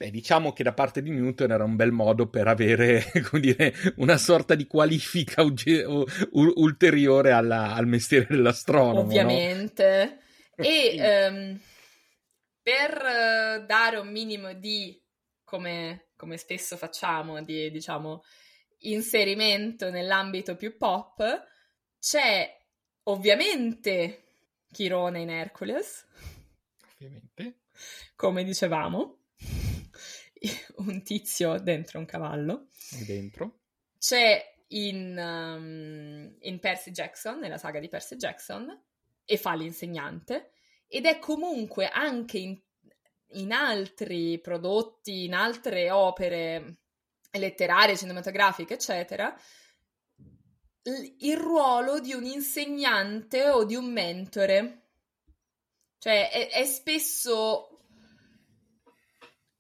[0.04, 3.74] Beh, diciamo che da parte di Newton era un bel modo per avere, come dire,
[3.96, 8.96] una sorta di qualifica uge- u- ulteriore alla- al mestiere dell'astronomo.
[8.96, 9.06] no?
[9.06, 10.20] ovviamente.
[10.58, 11.60] E ehm,
[12.62, 15.02] per eh, dare un minimo di,
[15.42, 18.24] come, come spesso facciamo, di diciamo
[18.80, 21.46] inserimento nell'ambito più pop,
[21.98, 22.58] c'è
[23.04, 24.24] ovviamente
[24.70, 26.06] Chirone in Hercules,
[26.92, 27.62] Ovviamente.
[28.18, 29.23] come dicevamo,
[30.78, 32.68] un tizio dentro un cavallo.
[33.06, 33.60] Dentro.
[33.98, 38.84] C'è in, um, in Percy Jackson, nella saga di Percy Jackson,
[39.26, 40.52] e fa l'insegnante,
[40.88, 42.60] ed è comunque anche in,
[43.32, 46.78] in altri prodotti, in altre opere
[47.32, 49.36] letterarie, cinematografiche, eccetera,
[51.20, 54.82] il ruolo di un insegnante o di un mentore.
[55.98, 57.73] Cioè, è, è spesso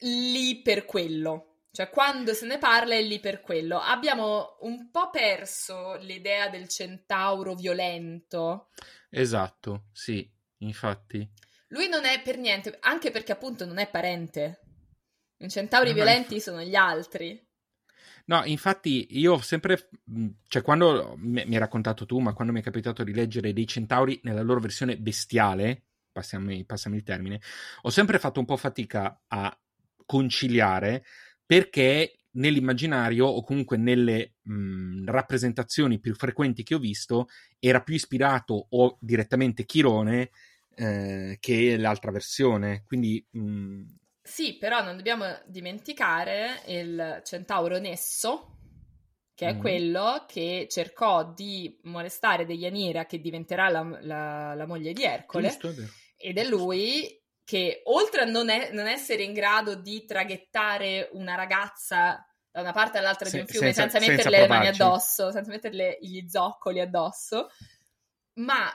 [0.04, 1.66] lì per quello.
[1.72, 3.80] Cioè, quando se ne parla è lì per quello.
[3.80, 8.70] Abbiamo un po' perso l'idea del centauro violento.
[9.10, 11.28] Esatto, sì, infatti.
[11.70, 14.60] Lui non è per niente, anche perché appunto non è parente.
[15.38, 17.44] I centauri No, violenti inf- sono gli altri.
[18.26, 19.90] No, infatti io ho sempre,
[20.48, 23.68] cioè quando mi mi hai raccontato tu, ma quando mi è capitato di leggere dei
[23.68, 27.42] centauri nella loro versione bestiale, passiamo, passami il termine,
[27.82, 29.58] ho sempre fatto un po' fatica a
[30.06, 31.04] conciliare
[31.46, 37.28] perché nell'immaginario o comunque nelle mh, rappresentazioni più frequenti che ho visto
[37.60, 40.32] era più ispirato o direttamente Chirone
[40.76, 42.84] eh, che l'altra versione.
[42.86, 43.82] Quindi mh,
[44.22, 48.58] Sì, però non dobbiamo dimenticare il centauro Nesso,
[49.36, 49.58] che è Mm.
[49.58, 55.50] quello che cercò di molestare Deianira, che diventerà la, la- la moglie di Ercole.
[55.50, 55.74] giusto.
[56.16, 61.36] Ed è lui che, oltre a non, è- non essere in grado di traghettare una
[61.36, 64.68] ragazza da una parte all'altra Se- di un fiume senza- senza, senza metterle le mani
[64.68, 67.50] addosso, senza metterle gli zoccoli addosso,
[68.36, 68.70] ma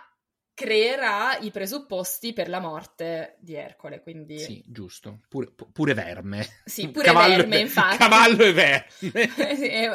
[0.52, 4.02] creerà i presupposti per la morte di Ercole.
[4.02, 5.20] Quindi, Sì, giusto.
[5.28, 6.44] Pure, pu- pure verme.
[6.64, 7.96] Sì, pure Cavallo verme, e- infatti.
[7.98, 8.86] Cavallo e verme.
[9.36, 9.88] è,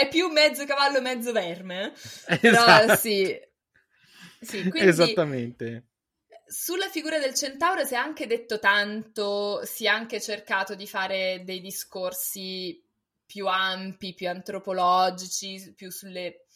[0.00, 1.92] è più mezzo cavallo, mezzo verme.
[2.40, 2.96] Però Esatto.
[2.96, 3.38] sì.
[4.40, 5.89] Sì, quindi Esattamente.
[6.50, 11.42] Sulla figura del centauro si è anche detto tanto, si è anche cercato di fare
[11.44, 12.84] dei discorsi
[13.24, 16.46] più ampi, più antropologici, più sulle...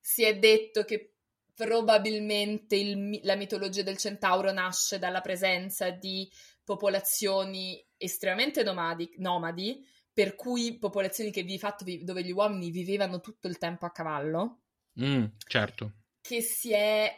[0.00, 1.16] Si è detto che
[1.54, 6.30] probabilmente il, la mitologia del centauro nasce dalla presenza di
[6.64, 13.48] popolazioni estremamente nomadi, nomadi per cui popolazioni che di fatto dove gli uomini vivevano tutto
[13.48, 14.62] il tempo a cavallo.
[14.98, 15.92] Mm, certo.
[16.22, 17.14] Che si è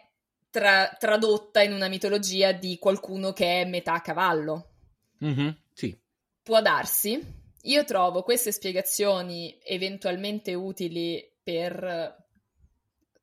[0.54, 4.68] tra- tradotta in una mitologia di qualcuno che è metà cavallo.
[5.24, 5.98] Mm-hmm, sì.
[6.44, 7.20] Può darsi.
[7.62, 12.22] Io trovo queste spiegazioni eventualmente utili per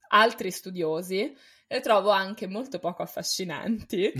[0.09, 1.33] altri studiosi,
[1.67, 4.11] le trovo anche molto poco affascinanti.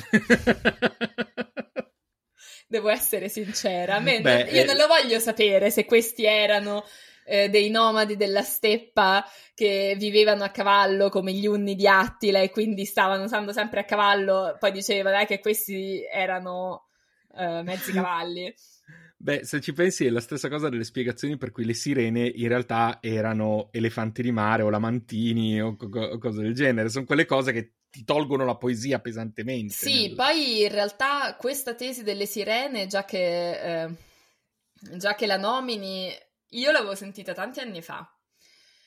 [2.66, 4.00] Devo essere sincera.
[4.00, 4.66] Me, Beh, io eh...
[4.66, 6.86] non lo voglio sapere se questi erano
[7.26, 12.50] eh, dei nomadi della steppa che vivevano a cavallo come gli unni di Attila e
[12.50, 14.56] quindi stavano usando sempre a cavallo.
[14.60, 16.88] Poi diceva dai, che questi erano
[17.36, 18.54] eh, mezzi cavalli.
[19.18, 22.48] Beh, se ci pensi è la stessa cosa delle spiegazioni per cui le sirene in
[22.48, 26.90] realtà erano elefanti di mare o lamantini o, co- o cose del genere.
[26.90, 29.74] Sono quelle cose che ti tolgono la poesia pesantemente.
[29.74, 30.16] Sì, nel...
[30.16, 33.90] poi in realtà questa tesi delle sirene, già che, eh,
[34.98, 36.10] già che la nomini,
[36.52, 38.10] io l'avevo sentita tanti anni fa.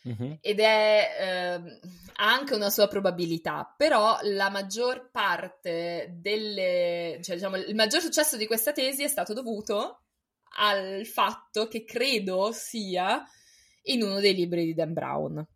[0.05, 0.37] Uh-huh.
[0.40, 1.81] Ed è eh,
[2.16, 8.37] ha anche una sua probabilità, però la maggior parte delle, cioè diciamo, il maggior successo
[8.37, 10.03] di questa tesi è stato dovuto
[10.57, 13.24] al fatto che credo sia
[13.85, 15.46] in uno dei libri di Dan Brown.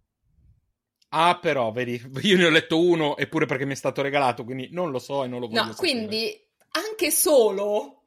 [1.10, 4.68] Ah, però, vedi, io ne ho letto uno, eppure perché mi è stato regalato, quindi
[4.72, 5.92] non lo so e non lo voglio No, sapere.
[5.92, 7.97] quindi anche solo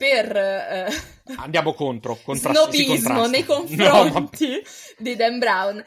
[0.00, 0.34] per...
[0.34, 0.88] Eh,
[1.36, 4.60] Andiamo contro, contra- snobismo nei confronti no, ma...
[4.96, 5.84] di Dan Brown,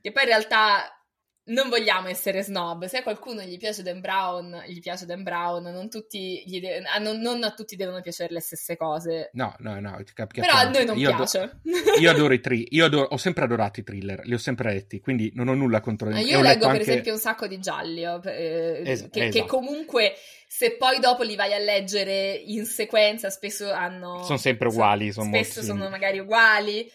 [0.00, 1.01] che poi in realtà
[1.44, 2.84] non vogliamo essere snob.
[2.84, 6.98] Se a qualcuno gli piace Dan Brown, gli piace Dan Brown, non, tutti de- ah,
[6.98, 9.30] non, non, a tutti devono piacere le stesse cose.
[9.32, 10.00] No, no, no.
[10.14, 11.38] Cap- Però a noi non io piace.
[11.38, 11.60] Adoro,
[11.98, 12.68] io adoro i thriller.
[12.70, 15.80] Io adoro, ho sempre adorato i thriller, li ho sempre letti, quindi non ho nulla
[15.80, 19.42] contro di Io leggo per esempio un sacco di gialli, oh, eh, es- che, esatto.
[19.42, 20.14] che comunque
[20.46, 24.22] se poi dopo li vai a leggere in sequenza, spesso hanno.
[24.22, 25.10] Sono sempre uguali.
[25.10, 25.66] Sono spesso molti...
[25.66, 26.88] sono magari uguali.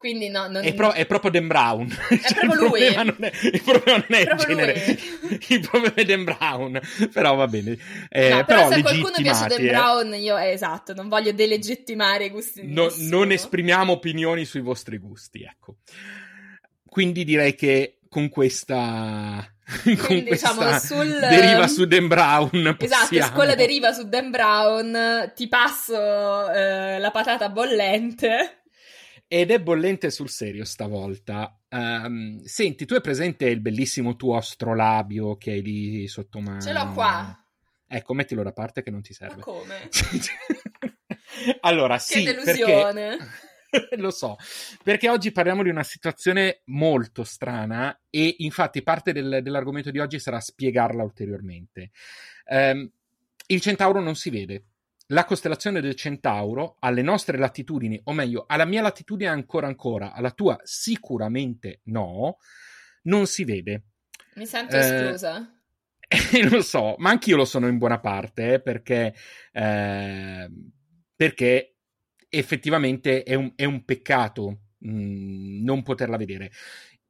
[0.00, 0.64] Quindi no, non...
[0.64, 1.86] è, pro- è, proprio Dan Brown.
[2.08, 2.80] È cioè, proprio lui.
[2.80, 4.98] Il problema non è, il problema non è il genere.
[5.48, 6.80] Il problema è Dan Brown.
[7.12, 7.76] Però va bene.
[8.08, 9.68] Eh, no, però, però se qualcuno piace Dan eh.
[9.68, 14.96] Brown, io eh, esatto, non voglio delegittimare i gusti no, Non esprimiamo opinioni sui vostri
[14.96, 15.76] gusti, ecco.
[16.88, 19.46] Quindi direi che con questa
[19.84, 21.14] con Quindi, diciamo, sul...
[21.28, 22.74] deriva su Dan Brown.
[22.78, 23.06] Possiamo.
[23.10, 28.59] Esatto, con la deriva su Dan Brown ti passo eh, la patata bollente.
[29.32, 31.56] Ed è bollente sul serio stavolta.
[31.68, 36.60] Um, senti, tu hai presente il bellissimo tuo astrolabio che hai lì sotto mano?
[36.60, 37.40] Ce l'ho qua.
[37.86, 39.36] Ecco, mettilo da parte che non ti serve.
[39.36, 39.88] Ma come?
[41.60, 43.16] allora, che sì, delusione.
[43.70, 43.96] Perché...
[44.02, 44.36] Lo so,
[44.82, 50.18] perché oggi parliamo di una situazione molto strana e infatti parte del, dell'argomento di oggi
[50.18, 51.92] sarà spiegarla ulteriormente.
[52.46, 52.90] Um,
[53.46, 54.64] il centauro non si vede,
[55.10, 60.30] la costellazione del Centauro alle nostre latitudini, o meglio, alla mia latitudine ancora ancora, alla
[60.30, 62.38] tua sicuramente no,
[63.02, 63.82] non si vede.
[64.34, 65.54] Mi sento eh, esclusa.
[66.12, 69.14] Eh, lo so, ma anch'io lo sono in buona parte, eh, perché,
[69.52, 70.50] eh,
[71.14, 71.76] perché
[72.28, 76.50] effettivamente è un, è un peccato mh, mm, non poterla vedere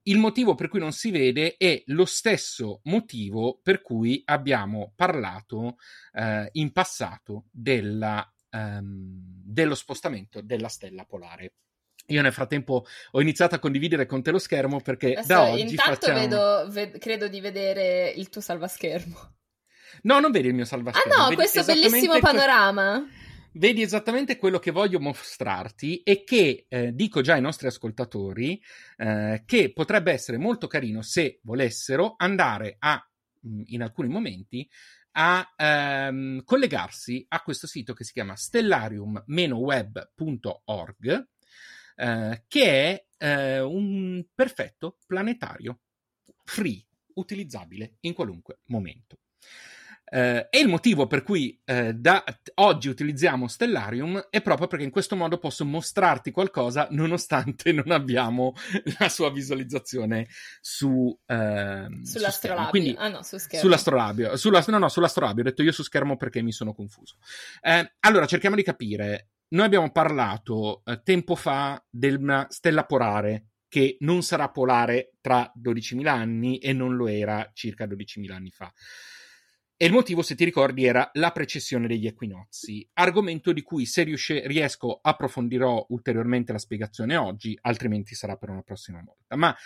[0.04, 5.76] il motivo per cui non si vede è lo stesso motivo per cui abbiamo parlato
[6.12, 11.54] eh, in passato della, um, dello spostamento della stella polare.
[12.06, 15.60] Io nel frattempo ho iniziato a condividere con te lo schermo perché Adesso, da oggi
[15.60, 16.18] intanto facciamo...
[16.18, 19.34] vedo, ved- credo di vedere il tuo salvaschermo.
[20.02, 21.14] No, non vedi il mio salvaschermo.
[21.14, 23.04] Ah no, questo bellissimo panorama
[23.52, 28.62] vedi esattamente quello che voglio mostrarti e che eh, dico già ai nostri ascoltatori
[28.96, 33.04] eh, che potrebbe essere molto carino se volessero andare a,
[33.46, 34.68] mm, in alcuni momenti,
[35.12, 41.28] a ehm, collegarsi a questo sito che si chiama stellarium-web.org,
[41.96, 45.80] eh, che è eh, un perfetto planetario
[46.44, 46.84] free,
[47.14, 49.18] utilizzabile in qualunque momento.
[50.12, 54.90] Eh, e il motivo per cui eh, da oggi utilizziamo Stellarium è proprio perché in
[54.90, 58.54] questo modo posso mostrarti qualcosa nonostante non abbiamo
[58.98, 60.26] la sua visualizzazione
[60.60, 62.64] su eh, sull'astrolabio.
[62.64, 63.60] Su Quindi, ah no, su schermo.
[63.60, 64.36] Sull'astrolabio.
[64.36, 65.42] Sulla, no, no, sull'astrolabio.
[65.42, 67.16] Ho detto io su schermo perché mi sono confuso.
[67.60, 69.30] Eh, allora, cerchiamo di capire.
[69.48, 76.06] Noi abbiamo parlato eh, tempo fa della stella polare che non sarà polare tra 12.000
[76.06, 78.72] anni e non lo era circa 12.000 anni fa.
[79.82, 84.02] E il motivo, se ti ricordi, era la precessione degli equinozi, argomento di cui se
[84.02, 89.36] riusce, riesco approfondirò ulteriormente la spiegazione oggi, altrimenti sarà per una prossima volta.
[89.36, 89.56] Ma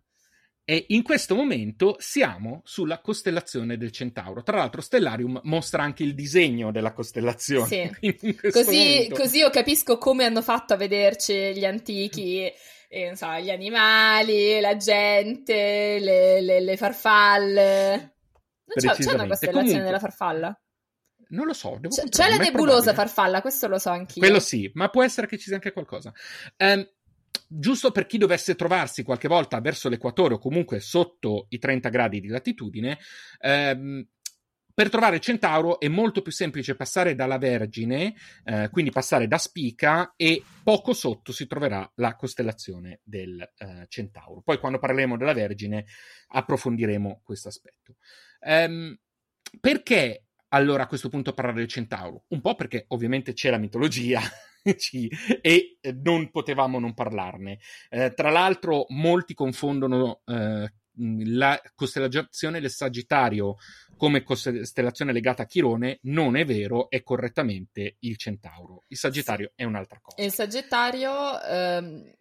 [0.65, 4.43] E in questo momento siamo sulla costellazione del Centauro.
[4.43, 7.97] Tra l'altro, Stellarium mostra anche il disegno della costellazione.
[7.99, 8.37] Sì.
[8.49, 12.49] Così, così, io capisco come hanno fatto a vederci gli antichi
[12.87, 18.12] e, so, gli animali, la gente, le, le, le farfalle.
[18.73, 20.61] C'è, c'è una costellazione Comunque, della farfalla?
[21.29, 21.79] Non lo so.
[21.87, 24.21] C'è, c'è la nebulosa farfalla, questo lo so anch'io.
[24.21, 26.13] Quello sì, ma può essere che ci sia anche qualcosa.
[26.57, 26.87] Um,
[27.47, 32.19] giusto per chi dovesse trovarsi qualche volta verso l'equatore o comunque sotto i 30 gradi
[32.19, 32.99] di latitudine,
[33.39, 34.07] ehm,
[34.75, 40.13] per trovare Centauro è molto più semplice passare dalla Vergine, eh, quindi passare da Spica
[40.15, 44.41] e poco sotto si troverà la costellazione del eh, Centauro.
[44.41, 45.85] Poi quando parleremo della Vergine
[46.27, 47.97] approfondiremo questo aspetto.
[48.45, 48.95] Um,
[49.59, 52.25] perché allora a questo punto parlare del Centauro?
[52.29, 54.21] Un po' perché ovviamente c'è la mitologia
[55.41, 57.59] e non potevamo non parlarne.
[57.89, 60.71] Eh, tra l'altro molti confondono eh,
[61.25, 63.55] la costellazione del Sagittario
[63.97, 68.83] come costellazione legata a Chirone non è vero, è correttamente il Centauro.
[68.87, 69.63] Il Sagittario sì.
[69.63, 70.21] è un'altra cosa.
[70.21, 72.13] Il Sagittario ehm,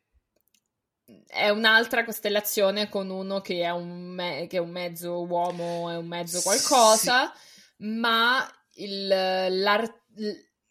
[1.26, 5.96] è un'altra costellazione con uno che è un, me- che è un mezzo uomo, è
[5.96, 7.84] un mezzo qualcosa, sì.
[7.84, 9.94] ma il,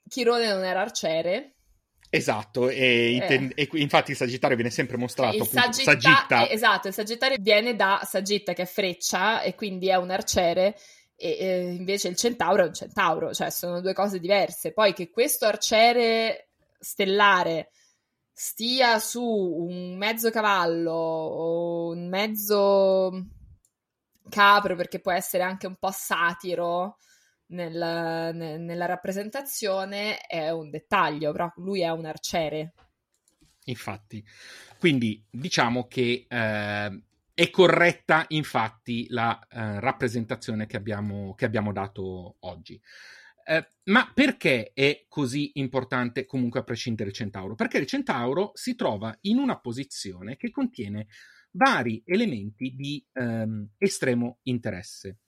[0.07, 1.55] Chirone non era arciere
[2.13, 3.51] Esatto, e, eh.
[3.55, 6.45] e, infatti il Sagittario viene sempre mostrato il appunto, sagitta- Sagitta.
[6.45, 10.75] Eh, esatto, il Sagittario viene da Sagitta che è freccia e quindi è un arciere
[11.15, 14.73] e, e invece il Centauro è un Centauro, cioè sono due cose diverse.
[14.73, 17.69] Poi che questo arciere stellare
[18.33, 23.27] stia su un mezzo cavallo o un mezzo
[24.29, 26.97] capro perché può essere anche un po' satiro
[27.47, 32.73] nel, ne, nella rappresentazione è un dettaglio, però lui è un arciere.
[33.65, 34.23] Infatti,
[34.79, 37.03] quindi diciamo che eh,
[37.33, 42.81] è corretta infatti la eh, rappresentazione che abbiamo, che abbiamo dato oggi.
[43.43, 47.55] Eh, ma perché è così importante comunque a prescindere il centauro?
[47.55, 51.07] Perché il centauro si trova in una posizione che contiene
[51.51, 55.19] vari elementi di ehm, estremo interesse.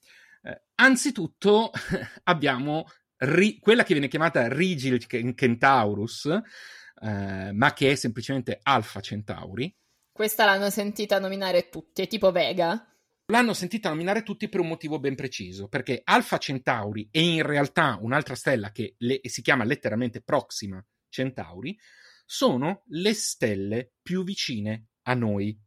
[0.42, 1.70] Eh, anzitutto
[2.24, 2.86] abbiamo
[3.18, 5.04] ri- quella che viene chiamata Rigil
[5.34, 9.74] Centaurus, eh, ma che è semplicemente Alpha Centauri.
[10.12, 12.93] Questa l'hanno sentita nominare tutti, è tipo Vega.
[13.26, 17.98] L'hanno sentita nominare tutti per un motivo ben preciso, perché Alpha Centauri è in realtà
[18.00, 21.78] un'altra stella che le- si chiama letteralmente Proxima Centauri,
[22.26, 25.58] sono le stelle più vicine a noi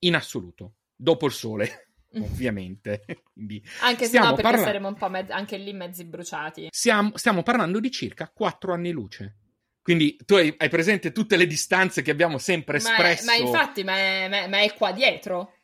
[0.00, 1.90] in assoluto, dopo il Sole.
[2.16, 3.04] ovviamente.
[3.34, 4.62] Quindi anche se no, perché parla...
[4.62, 6.68] saremo un po' mezz- anche lì mezzi bruciati.
[6.70, 9.36] Siamo, stiamo parlando di circa 4 anni luce.
[9.82, 13.26] Quindi tu hai, hai, presente tutte le distanze che abbiamo sempre espresso.
[13.26, 15.55] Ma, è, ma infatti, ma è, ma è, qua dietro.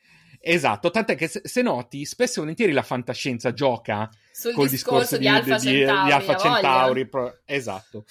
[0.44, 5.16] Esatto, tant'è che se, noti, spesso e volentieri la fantascienza gioca Sul col discorso, discorso
[5.16, 6.04] di, di Alfa di, Centauri.
[6.04, 8.04] Di Alfa Centauri pro, esatto.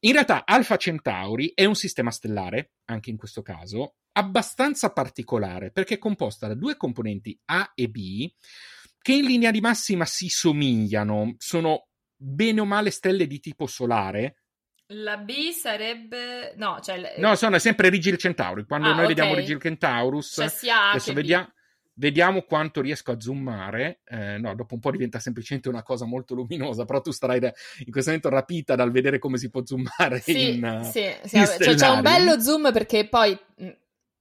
[0.00, 5.94] In realtà Alfa Centauri è un sistema stellare, anche in questo caso, abbastanza particolare perché
[5.94, 8.30] è composta da due componenti A e B
[9.00, 14.42] che in linea di massima si somigliano, sono bene o male stelle di tipo solare.
[14.88, 16.52] La B sarebbe...
[16.56, 17.14] No, cioè...
[17.18, 18.64] No, sono sempre Rigil Centauri.
[18.66, 19.38] Quando Ah, noi vediamo ok.
[19.38, 21.52] Rigil Centaurus, Cioè adesso vediamo,
[21.98, 24.00] vediamo quanto riesco a zoomare.
[24.04, 27.38] Eh, no, dopo un po' diventa semplicemente una cosa molto luminosa, però tu starai
[27.84, 30.64] in questo momento rapita dal vedere come si può zoomare Sì, in...
[30.64, 33.68] eh, sì, sì, in cioè, c'è un bello zoom perché poi mh,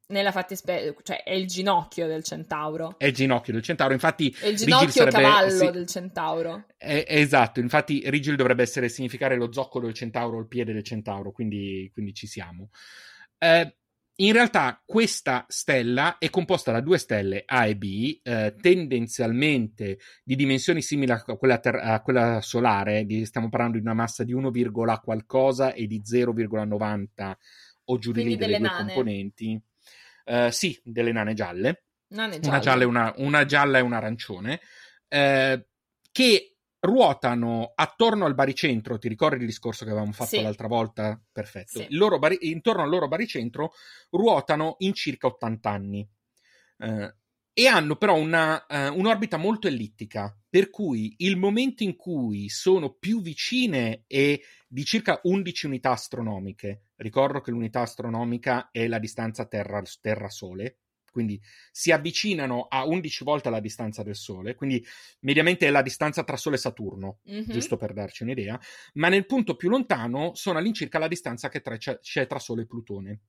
[0.10, 2.96] nella fattispecie, cioè è il ginocchio del centauro.
[2.98, 6.66] È il ginocchio del centauro, infatti È il ginocchio sarebbe- cavallo sì, del centauro.
[6.78, 10.84] è- è esatto, infatti Rigil dovrebbe essere significare lo zoccolo del centauro, il piede del
[10.84, 12.70] centauro, quindi, quindi ci siamo.
[13.38, 13.76] Eh,
[14.20, 20.36] in realtà questa stella è composta da due stelle A e B, eh, tendenzialmente di
[20.36, 24.34] dimensioni simili a quella, ter- a quella solare, di- stiamo parlando di una massa di
[24.34, 24.52] 1,
[25.04, 27.38] qualcosa e di 0,90
[27.86, 28.94] o giù di lì delle delle due nane.
[28.94, 29.62] componenti.
[30.26, 33.94] Eh, sì, delle nane gialle Non è una gialla, e una, una gialla e un
[33.94, 34.60] arancione,
[35.08, 35.68] eh,
[36.12, 36.57] che
[36.88, 38.98] ruotano attorno al baricentro.
[38.98, 40.42] Ti ricordi il discorso che avevamo fatto Sì.
[40.42, 41.22] l'altra volta?
[41.32, 41.80] Perfetto.
[41.80, 41.88] Sì.
[42.20, 43.74] Bari- intorno al loro baricentro
[44.12, 46.08] ruotano in circa 80 anni.
[46.80, 47.16] Eh,
[47.54, 52.94] e hanno però una, eh, un'orbita molto ellittica, per cui il momento in cui sono
[52.94, 56.90] più vicine è di circa 11 unità astronomiche.
[56.98, 60.78] Ricordo che l'unità astronomica è la distanza Terra- Terra-Sole,
[61.12, 61.40] quindi
[61.72, 64.86] si avvicinano a 11 volte la distanza del Sole, quindi
[65.22, 67.46] mediamente è la distanza tra Sole e Saturno, Mhm.
[67.48, 68.60] giusto per darci un'idea,
[68.94, 72.66] ma nel punto più lontano sono all'incirca la distanza che tra- c'è, tra Sole e
[72.68, 73.20] Plutone.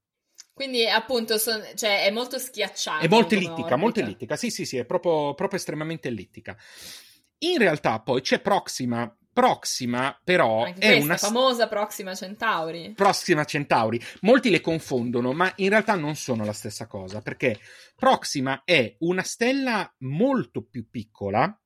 [0.53, 3.05] Quindi appunto son- cioè, è molto schiacciato.
[3.05, 3.77] È molto ellittica, orbita.
[3.77, 6.57] molto ellittica, sì sì sì, è proprio, proprio estremamente ellittica.
[7.41, 11.17] In realtà poi c'è Proxima, Proxima però Anche è una...
[11.17, 12.93] famosa Proxima Centauri.
[12.97, 14.01] Proxima Centauri.
[14.23, 17.59] Molti le confondono, ma in realtà non sono la stessa cosa, perché
[17.95, 21.57] Proxima è una stella molto più piccola.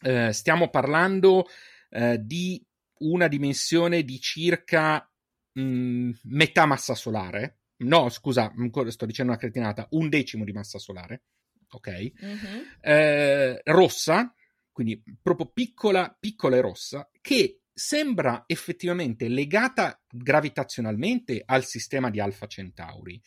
[0.00, 1.46] eh, stiamo parlando
[1.90, 2.64] eh, di
[3.00, 5.08] una dimensione di circa
[5.52, 7.58] mh, metà massa solare.
[7.78, 8.52] No, scusa,
[8.88, 11.22] sto dicendo una cretinata, un decimo di massa solare.
[11.70, 12.12] Ok?
[12.20, 12.62] Mhm.
[12.80, 14.32] eh, rossa,
[14.78, 22.46] quindi proprio piccola, piccola e rossa, che sembra effettivamente legata gravitazionalmente al sistema di Alfa
[22.46, 23.20] Centauri,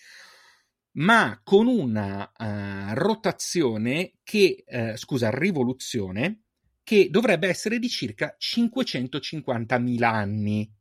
[0.92, 6.44] ma con una eh, rotazione che, eh, scusa, rivoluzione
[6.84, 10.74] che dovrebbe essere di circa 550.000 anni.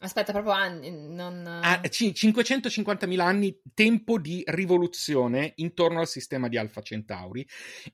[0.00, 1.44] Aspetta, proprio anni, non...
[1.44, 7.46] Ah, ci- 550.000 anni tempo di rivoluzione intorno al sistema di Alfa Centauri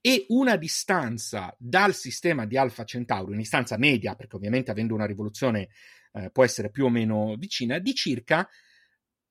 [0.02, 5.06] e una distanza dal sistema di Alfa Centauri, una distanza media, perché ovviamente avendo una
[5.06, 5.70] rivoluzione
[6.12, 8.46] eh, può essere più o meno vicina, di circa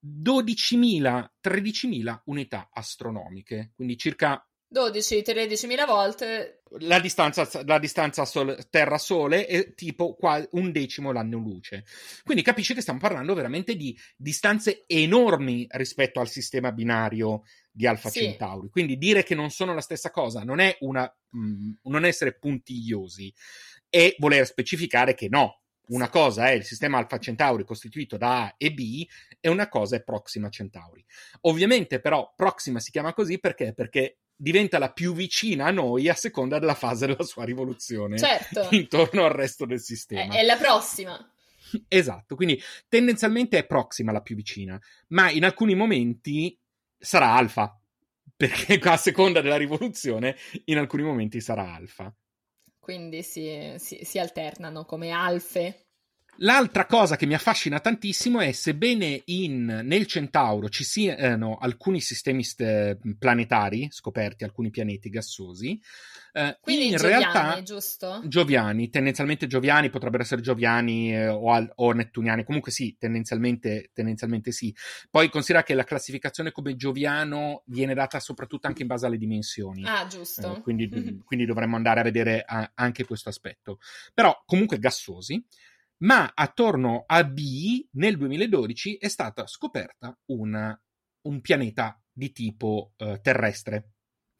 [0.04, 4.44] 12.000, 13.000 unità astronomiche, quindi circa
[4.74, 6.62] 12-13 mila volte.
[6.80, 11.84] la distanza, la distanza sol- Terra-Sole è tipo qua- un decimo l'anno luce.
[12.24, 18.10] Quindi capisci che stiamo parlando veramente di distanze enormi rispetto al sistema binario di Alfa
[18.10, 18.20] Sì.
[18.20, 18.68] Centauri.
[18.70, 23.32] Quindi dire che non sono la stessa cosa non è una, mh, non essere puntigliosi,
[23.88, 25.60] è voler specificare che no.
[25.86, 29.06] Una cosa è il sistema Alfa Centauri costituito da A e B
[29.38, 31.04] e una cosa è Proxima Centauri.
[31.42, 33.74] Ovviamente però Proxima si chiama così perché?
[33.74, 38.68] Perché diventa la più vicina a noi a seconda della fase della sua rivoluzione Certo,
[38.74, 40.34] intorno al resto del è, sistema.
[40.34, 41.28] è la prossima.
[41.88, 44.78] Esatto, quindi tendenzialmente è Proxima la più vicina,
[45.08, 46.56] ma in alcuni momenti
[46.96, 47.76] sarà Alfa,
[48.36, 52.14] perché a seconda della rivoluzione in alcuni momenti sarà Alfa.
[52.78, 55.83] Quindi si, si- si alternano come alfe.
[56.38, 62.42] L'altra cosa che mi affascina tantissimo è sebbene in, nel Centauro ci siano alcuni sistemi
[62.42, 65.80] st- planetari scoperti, alcuni pianeti gassosi,
[66.32, 68.20] eh, Quindi in Gioviani, realtà giusto?
[68.26, 74.50] Gioviani, tendenzialmente Gioviani, potrebbero essere Gioviani eh, o, al- o Nettuniani, comunque sì, tendenzialmente, tendenzialmente
[74.50, 74.74] sì.
[75.08, 79.84] Poi considera che la classificazione come Gioviano viene data soprattutto anche in base alle dimensioni.
[79.86, 80.56] Ah, giusto.
[80.56, 80.88] Eh, quindi,
[81.24, 83.78] quindi dovremmo andare a vedere a- anche questo aspetto.
[84.12, 85.40] Però comunque gassosi.
[85.98, 90.78] Ma attorno a B nel 2012 è stata scoperta una-
[91.22, 93.92] un pianeta di tipo eh, terrestre,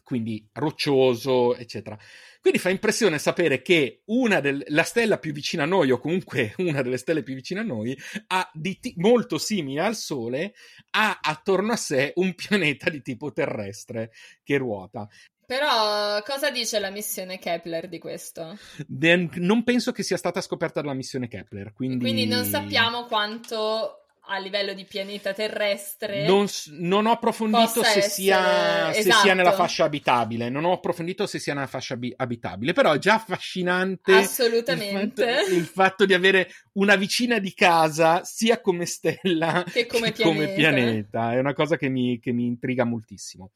[0.03, 1.99] quindi roccioso, eccetera.
[2.41, 6.55] Quindi fa impressione sapere che una del- la stella più vicina a noi, o comunque
[6.59, 7.97] una delle stelle più vicine a noi,
[8.29, 10.55] ha di ti- molto simile al Sole,
[10.91, 14.11] ha attorno a sé un pianeta di tipo terrestre
[14.43, 15.09] che ruota.
[15.47, 18.59] Però cosa dice la missione Kepler di questo?
[18.87, 22.05] De- non penso che sia stata scoperta dalla missione Kepler, quindi...
[22.05, 26.27] Quindi non sappiamo quanto a livello di pianeta terrestre.
[26.27, 26.47] Non,
[26.79, 28.09] non ho approfondito se, essere...
[28.09, 29.17] sia, esatto.
[29.17, 30.49] se sia nella fascia abitabile.
[30.49, 32.73] Non ho approfondito se sia nella fascia abi- abitabile.
[32.73, 34.13] Però è già affascinante.
[34.13, 35.25] Assolutamente.
[35.25, 40.13] Il fatto, il fatto, di avere una vicina di casa sia come stella che come,
[40.13, 40.25] che pianeta.
[40.25, 41.33] come pianeta.
[41.33, 43.51] È una cosa che mi, che mi intriga moltissimo.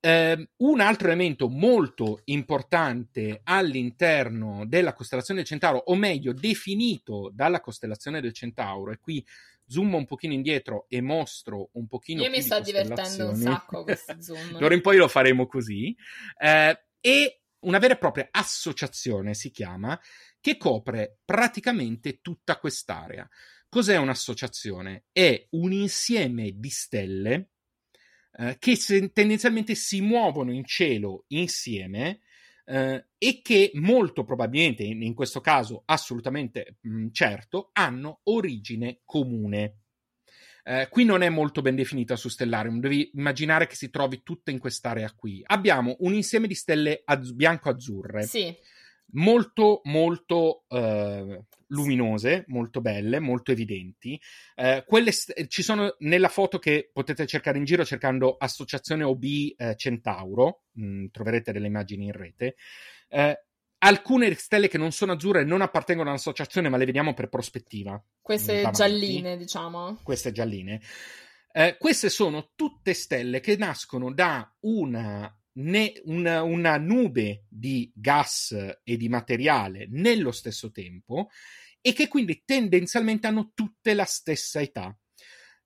[0.00, 7.60] Eh, un altro elemento molto importante all'interno della costellazione del Centauro, o meglio definito dalla
[7.60, 9.24] costellazione del Centauro, e qui
[9.66, 14.14] zoom un pochino indietro e mostro un pochino Io mi sto divertendo un sacco questo
[14.22, 14.58] zoom.
[14.58, 15.94] D'ora in poi lo faremo così.
[16.38, 19.98] Eh, e una vera e propria associazione si chiama,
[20.40, 23.28] che copre praticamente tutta quest'area.
[23.68, 25.06] Cos'è un'associazione?
[25.10, 27.50] È un insieme di stelle
[28.38, 32.20] eh, che se, tendenzialmente si muovono in cielo insieme
[32.66, 39.80] eh, e che molto probabilmente, in, in questo caso assolutamente mh, certo, hanno origine comune.
[40.64, 44.50] Eh, qui non è molto ben definita su Stellarium, devi immaginare che si trovi tutta
[44.50, 45.40] in quest'area qui.
[45.46, 48.24] Abbiamo un insieme di stelle az- bianco-azzurre.
[48.24, 48.54] Sì.
[49.12, 54.20] Molto, molto eh, luminose, molto belle, molto evidenti.
[54.54, 59.24] Eh, quelle st- ci sono nella foto che potete cercare in giro cercando associazione OB
[59.56, 62.56] eh, Centauro, mh, troverete delle immagini in rete.
[63.08, 63.44] Eh,
[63.78, 68.02] alcune stelle che non sono azzurre non appartengono all'associazione, ma le vediamo per prospettiva.
[68.20, 68.78] Queste davanti.
[68.78, 69.98] gialline, diciamo.
[70.02, 70.80] Queste gialline.
[71.52, 78.76] Eh, queste sono tutte stelle che nascono da una, ne, una, una, nube di gas
[78.82, 81.28] e di materiale nello stesso tempo
[81.80, 84.96] e che quindi tendenzialmente hanno tutte la stessa età.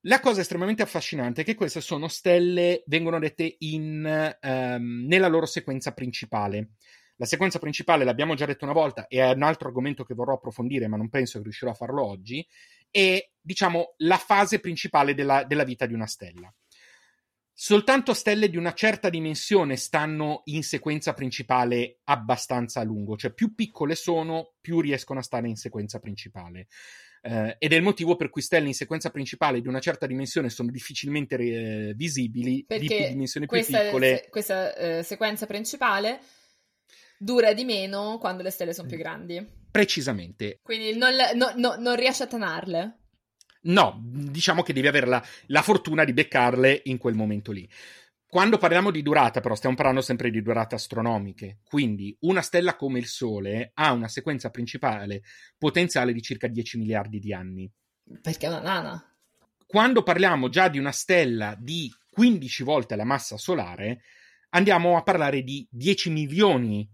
[0.04, 5.46] La cosa estremamente affascinante è che queste sono stelle, vengono dette in, um, nella loro
[5.46, 6.72] sequenza principale.
[7.16, 10.34] La sequenza principale, l'abbiamo già detto una volta, e è un altro argomento che vorrò
[10.34, 12.46] approfondire, ma non penso che riuscirò a farlo oggi,
[12.90, 16.50] è, diciamo, la fase principale della, della vita di una stella.
[17.62, 23.54] Soltanto stelle di una certa dimensione stanno in sequenza principale abbastanza a lungo, cioè più
[23.54, 26.68] piccole sono, più riescono a stare in sequenza principale.
[27.20, 30.48] Eh, ed è il motivo per cui stelle in sequenza principale di una certa dimensione
[30.48, 34.16] sono difficilmente eh, visibili, Perché di più dimensioni più questa, piccole.
[34.16, 36.20] Se, questa eh, sequenza principale
[37.18, 39.46] dura di meno quando le stelle sono più grandi.
[39.70, 40.60] Precisamente.
[40.62, 42.99] Quindi non, no, no, non riesci a tanarle.
[43.62, 47.68] No, diciamo che devi avere la, la, fortuna di beccarle in quel momento lì.
[48.26, 51.58] Quando parliamo di durata, però, stiamo parlando sempre di durate astronomiche.
[51.64, 55.22] Quindi, una stella come il Sole ha una sequenza principale
[55.58, 57.70] potenziale di circa 10 miliardi di anni.
[58.22, 59.16] Perché è una nana.
[59.66, 64.02] Quando parliamo già di una stella di 15 volte la massa solare,
[64.50, 66.88] andiamo a parlare di 10 milioni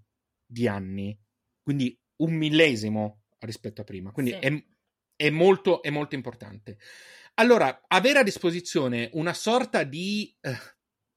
[0.44, 1.16] di anni.
[1.62, 4.10] Quindi un millesimo rispetto a prima.
[4.10, 4.38] Quindi Sì.
[4.38, 4.64] è
[5.16, 6.78] è molto, è molto importante.
[7.34, 10.56] Allora, avere a disposizione una sorta di eh,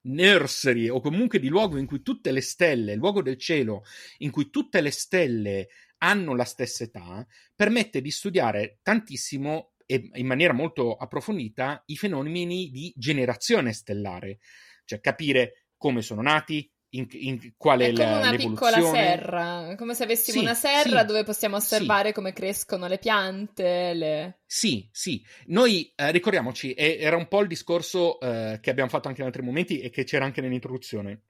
[0.01, 3.83] nursery o comunque di luogo in cui tutte le stelle, luogo del cielo,
[4.19, 5.67] in cui tutte le stelle
[5.99, 7.25] hanno la stessa età,
[7.55, 14.39] permette di studiare tantissimo e in maniera molto approfondita i fenomeni di generazione stellare,
[14.85, 19.93] cioè capire come sono nati, in, in qual è, È come una piccola serra, come
[19.93, 24.39] se avessimo Sì, una serra sì, dove possiamo osservare come crescono le piante, le...
[24.45, 25.23] Sì, sì.
[25.47, 29.27] Noi eh, ricordiamoci, e- era un po' il discorso eh, che abbiamo fatto anche in
[29.27, 31.23] altri momenti e che c'era anche nell'introduzione.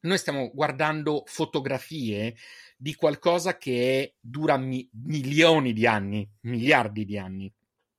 [0.00, 2.34] Noi stiamo guardando fotografie
[2.76, 7.52] di qualcosa che dura mi- milioni di anni, miliardi di anni.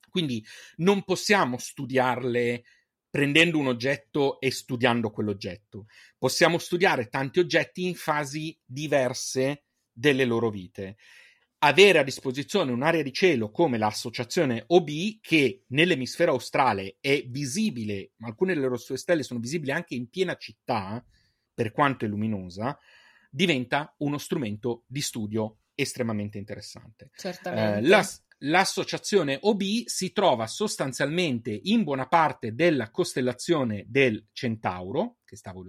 [0.09, 0.45] Quindi
[0.78, 2.63] non possiamo studiarle
[3.16, 5.86] prendendo un oggetto e studiando quell'oggetto.
[6.18, 10.97] Possiamo studiare tanti oggetti in fasi diverse delle loro vite
[11.59, 14.89] avere a disposizione un'area di cielo come l'associazione OB
[15.22, 20.36] che nell'emisfero australe è visibile, ma alcune delle sue stelle sono visibili anche in piena
[20.36, 21.01] città,
[21.53, 22.78] per quanto è luminosa,
[23.32, 27.11] diventa uno strumento di studio estremamente interessante.
[27.16, 27.78] Certamente.
[27.78, 28.05] Eh, la-
[28.39, 35.63] l'associazione OB si trova sostanzialmente in buona parte della costellazione del Centauro, che stavo,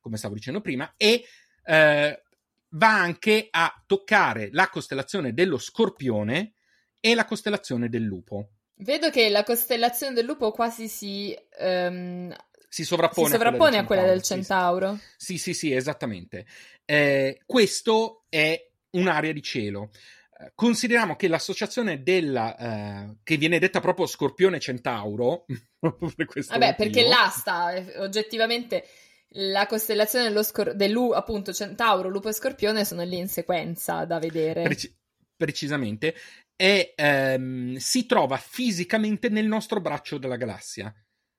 [0.00, 1.24] come stavo dicendo prima, e
[1.64, 2.22] eh,
[2.70, 6.54] va anche a toccare la costellazione dello Scorpione
[7.00, 8.50] e la costellazione del Lupo.
[8.78, 12.30] Vedo che la costellazione del lupo quasi si, ehm,
[12.68, 14.32] Si si sovrappone, sovrappone a quella del sì, sì.
[14.34, 14.98] centauro.
[15.16, 16.44] Sì, sì, sì, esattamente.
[16.84, 19.90] Eh, questo è un'area di cielo.
[20.38, 25.46] Eh, Consideriamo che l'associazione della eh, che viene detta proprio Scorpione Centauro,
[25.80, 28.84] per questo Vabbè, motivo, perché là sta eh, oggettivamente
[29.30, 34.18] la costellazione dello scor- dell'U, appunto, centauro, lupo e scorpione sono lì in sequenza da
[34.18, 34.62] vedere.
[34.62, 34.94] preci-
[35.36, 36.14] precisamente,
[36.54, 40.94] è, ehm, si trova fisicamente nel nostro braccio della galassia.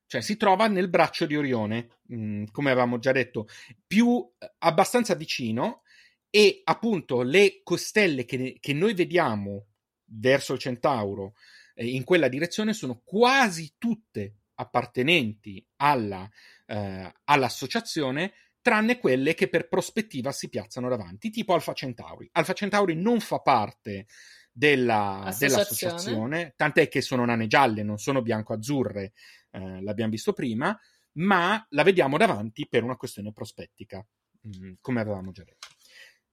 [0.05, 3.47] Cioè si trova nel braccio di Orione, mh, mm, come avevamo già detto,
[3.85, 4.25] più
[4.59, 5.81] abbastanza vicino
[6.29, 9.67] e appunto le costelle che, che noi vediamo
[10.09, 11.33] verso il Centauro
[11.75, 16.29] eh, in quella direzione sono quasi tutte appartenenti alla,
[16.65, 22.27] eh, all'associazione tranne quelle che per prospettiva si piazzano davanti, tipo Alfa Centauri.
[22.33, 24.07] Alfa Centauri non fa parte
[24.51, 25.53] della, Associazione.
[25.53, 29.13] dell'associazione, tant'è che sono nane gialle, non sono bianco-azzurre,
[29.51, 30.77] eh, l'abbiamo visto prima,
[31.13, 34.05] ma la vediamo davanti per una questione prospettica,
[34.41, 35.67] mh, mm, come avevamo già detto.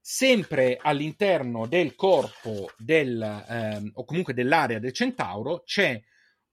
[0.06, 5.98] Sempre all'interno del corpo del, ehm, o comunque dell'area del Centauro c'è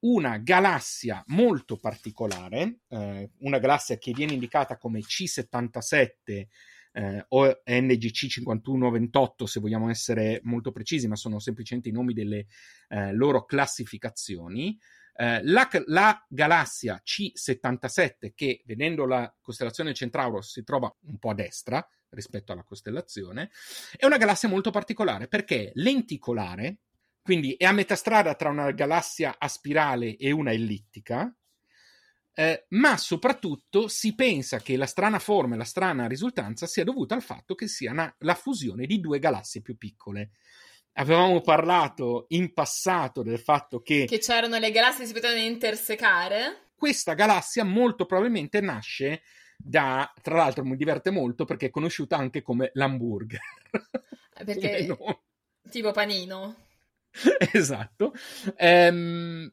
[0.05, 6.47] una galassia molto particolare, eh, una galassia che viene indicata come C77
[6.93, 12.45] eh, o NGC 5128 se vogliamo essere molto precisi, ma sono semplicemente i nomi delle
[12.87, 14.79] eh, loro classificazioni.
[15.13, 21.35] Eh, la, la, galassia C77, che vedendo la costellazione Centauro si trova un po' a
[21.35, 23.51] destra rispetto alla costellazione,
[23.97, 26.77] è una galassia molto particolare perché è lenticolare,
[27.21, 31.33] quindi è a metà strada tra una galassia a spirale e una ellittica,
[32.33, 37.13] eh, ma soprattutto si pensa che la strana forma e la strana risultanza sia dovuta
[37.13, 40.31] al fatto che sia una, la fusione di due galassie più piccole.
[40.93, 44.05] Avevamo parlato in passato del fatto che...
[44.05, 46.71] Che c'erano le galassie che si potevano intersecare.
[46.75, 49.21] Questa galassia molto probabilmente nasce
[49.63, 50.11] da...
[50.21, 53.41] Tra l'altro mi diverte molto perché è conosciuta anche come l'hamburger.
[54.43, 54.97] Perché...
[55.69, 56.55] tipo panino.
[57.53, 58.13] esatto.
[58.57, 59.51] Ehm,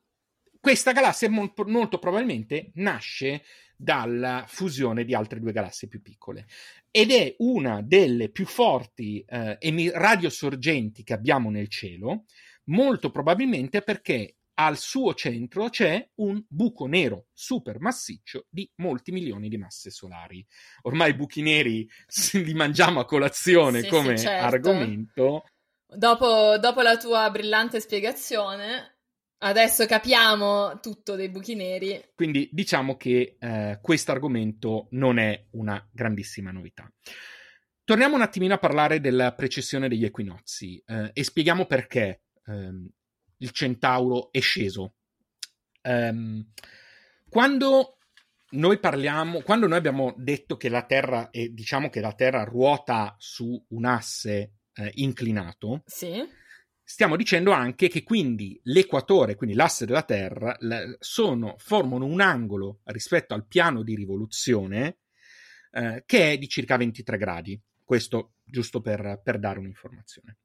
[0.60, 3.42] questa galassia molto, molto probabilmente nasce
[3.76, 6.46] dalla fusione di altre due galassie più piccole
[6.90, 9.58] ed è una delle più forti eh,
[9.92, 12.24] radiosorgenti che abbiamo nel cielo,
[12.64, 19.48] molto probabilmente perché al suo centro c'è un buco nero super massiccio di molti milioni
[19.48, 20.44] di masse solari.
[20.82, 21.88] Ormai i buchi neri
[22.32, 24.44] li mangiamo a colazione sì, come sì, certo.
[24.44, 25.44] argomento.
[25.86, 28.96] Dopo, dopo la tua brillante spiegazione,
[29.40, 32.10] Adesso capiamo tutto dei buchi neri.
[32.16, 36.92] Quindi diciamo che eh, questo argomento non è una grandissima novità.
[37.84, 42.88] Torniamo un attimino a parlare della precessione degli equinozi eh, e spieghiamo perché ehm,
[43.38, 44.94] il centauro è sceso.
[45.82, 46.44] Um,
[47.28, 47.98] quando
[48.50, 53.14] noi parliamo, quando noi abbiamo detto che la Terra, e diciamo che la Terra ruota
[53.18, 56.36] su un asse eh, inclinato, sì
[56.88, 60.56] stiamo dicendo anche che quindi l'equatore, quindi l'asse della Terra,
[60.98, 65.00] sono, formano un angolo rispetto al piano di rivoluzione
[65.70, 67.60] eh, che è di circa 23 gradi.
[67.84, 70.38] Questo giusto per, per dare un'informazione.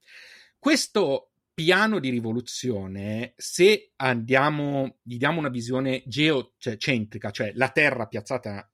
[0.60, 8.68] Questo piano di rivoluzione, se andiamo, gli diamo una visione geocentrica, cioè la Terra piazzata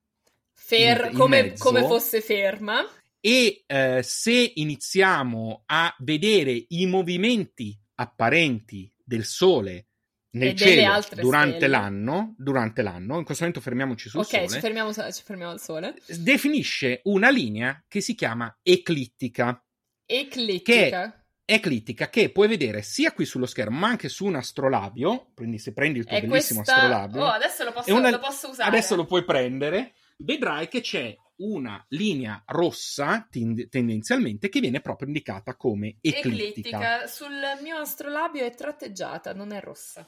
[0.53, 2.85] Fer- in, in come, mezzo, come fosse ferma,
[3.19, 9.87] e eh, se iniziamo a vedere i movimenti apparenti del Sole
[10.31, 14.53] nel cielo durante l'anno, durante l'anno, in questo momento fermiamoci sul okay, Sole.
[14.53, 15.95] Ci fermiamo, ci fermiamo al Sole.
[16.05, 19.61] Definisce una linea che si chiama eclittica.
[20.05, 21.11] Eclittica.
[21.11, 21.18] Che
[21.49, 25.73] eclittica che puoi vedere sia qui sullo schermo ma anche su un astrolabio quindi se
[25.73, 26.81] prendi il tuo è bellissimo questa...
[26.81, 28.09] astrolabio oh adesso lo posso, una...
[28.09, 34.49] lo posso usare adesso lo puoi prendere vedrai che c'è una linea rossa tend- tendenzialmente
[34.49, 36.27] che viene proprio indicata come eclittica.
[36.27, 37.07] eclittica.
[37.07, 40.07] Sul mio astrolabio è tratteggiata, non è rossa.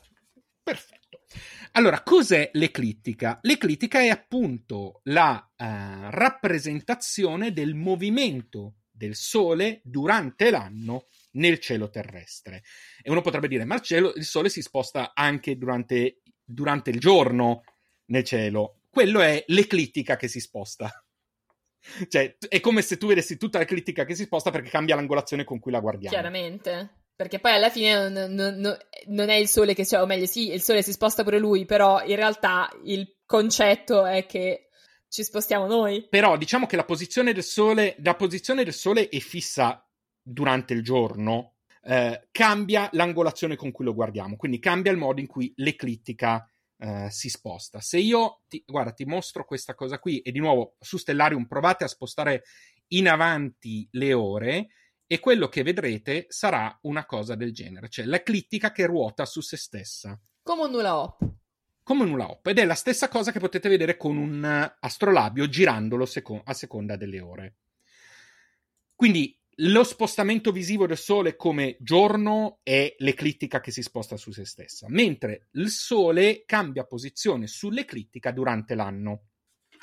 [0.64, 1.22] Perfetto.
[1.72, 3.40] Allora, cos'è l'eclittica?
[3.44, 5.66] L'eclittica è appunto la uh,
[6.10, 12.64] rappresentazione del movimento del Sole durante l'anno nel cielo terrestre.
[13.02, 17.00] E uno potrebbe dire, ma il, cielo, il Sole si sposta anche durante, durante il
[17.00, 17.64] giorno
[18.06, 18.82] nel cielo.
[18.90, 20.92] Quello è l'eclittica che si sposta.
[22.08, 25.44] Cioè, è come se tu vedessi tutta la critica che si sposta perché cambia l'angolazione
[25.44, 26.14] con cui la guardiamo.
[26.14, 27.06] Chiaramente.
[27.16, 28.78] Perché poi alla fine non, non,
[29.08, 31.66] non, è il sole che c'è, o meglio, sì, il sole si sposta pure lui,
[31.66, 34.70] però in realtà il concetto è che
[35.08, 36.08] ci spostiamo noi.
[36.08, 39.84] Però diciamo che la posizione del sole, la posizione del sole è fissa
[40.32, 45.28] durante il giorno, eh, cambia l'angolazione con cui lo guardiamo, quindi cambia il modo in
[45.28, 47.80] cui l'eclittica uh, si sposta.
[47.80, 51.84] Se io, ti, guarda, ti mostro questa cosa qui e di nuovo su Stellarium provate
[51.84, 52.44] a spostare
[52.90, 54.68] in avanti le ore
[55.08, 59.58] e quello che vedrete sarà una cosa del genere, cioè l'eclittica che ruota su se
[59.58, 60.20] stessa.
[60.44, 61.30] Come un nulla hop.
[61.84, 62.48] Come un nulla hop.
[62.48, 66.96] Ed è la stessa cosa che potete vedere con un astrolabio girandolo seco- a seconda
[66.96, 67.56] delle ore.
[68.96, 74.46] Quindi lo spostamento visivo del Sole come giorno è l'eclittica che si sposta su se
[74.46, 79.26] stessa, mentre il Sole cambia posizione sull'eclittica durante l'anno.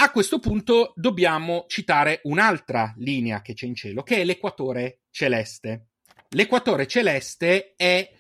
[0.01, 5.89] A questo punto dobbiamo citare un'altra linea che c'è in cielo, che è l'equatore celeste.
[6.31, 8.13] L'equatore celeste è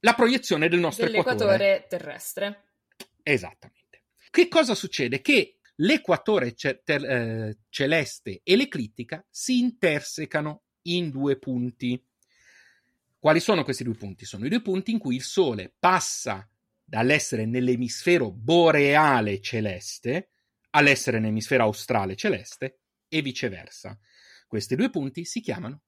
[0.00, 1.86] la proiezione del nostro Dell'equatore equatore.
[1.88, 2.64] terrestre.
[3.22, 4.04] Esattamente.
[4.30, 5.20] Che cosa succede?
[5.20, 12.02] Che l'equatore ce- ter- eh, celeste e l'eclittica si intersecano in due punti.
[13.18, 14.24] Quali sono questi due punti?
[14.24, 16.48] Sono i due punti in cui il Sole passa
[16.84, 20.30] dall'essere nell'emisfero boreale celeste
[20.70, 23.98] all'essere nell'emisfero australe celeste e viceversa.
[24.46, 25.82] Questi due punti si chiamano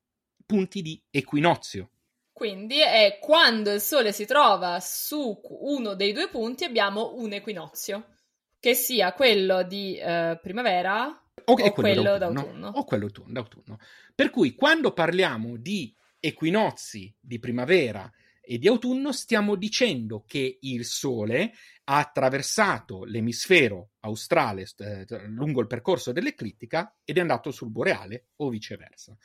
[0.47, 1.91] punti di equinozio.
[2.33, 8.15] Quindi è quando il Sole si trova su uno dei due punti abbiamo un equinozio,
[8.61, 11.19] che sia quello di eh, primavera
[11.49, 12.69] O, o è quello, d'autunno, d'autunno.
[12.69, 13.79] O quello d'autunno, d'autunno.
[14.15, 20.85] Per cui quando parliamo di equinozi di primavera e di autunno, stiamo dicendo che il
[20.85, 21.53] Sole
[21.85, 28.49] ha attraversato l'emisfero australe eh, lungo il percorso dell'eclittica ed è andato sul boreale o
[28.49, 29.17] viceversa.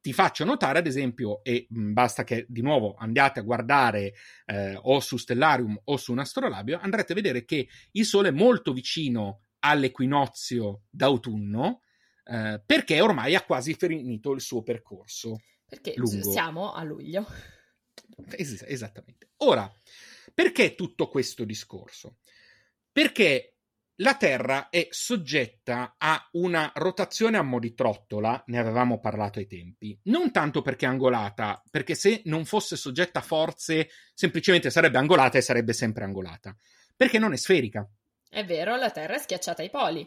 [0.00, 4.14] Ti faccio notare, ad esempio, e mh, basta che di nuovo andiate a guardare
[4.44, 8.32] eh, o su Stellarium o su un astrolabio, andrete a vedere che il Sole è
[8.32, 11.80] molto vicino all'equinozio d'autunno
[12.28, 15.40] eh, perché ormai ha quasi finito il suo percorso.
[15.64, 16.30] Perché lungo.
[16.30, 17.26] siamo a luglio.
[18.30, 19.30] Es- esattamente.
[19.38, 19.70] Ora,
[20.32, 22.18] perché tutto questo discorso?
[22.92, 23.56] Perché
[23.96, 29.46] la Terra è soggetta a una rotazione a mo' di trottola, ne avevamo parlato ai
[29.46, 34.98] tempi, non tanto perché è angolata, perché se non fosse soggetta a forze, semplicemente sarebbe
[34.98, 36.54] angolata e sarebbe sempre angolata,
[36.94, 37.88] perché non è sferica
[38.36, 40.06] È vero, la Terra è schiacciata ai poli.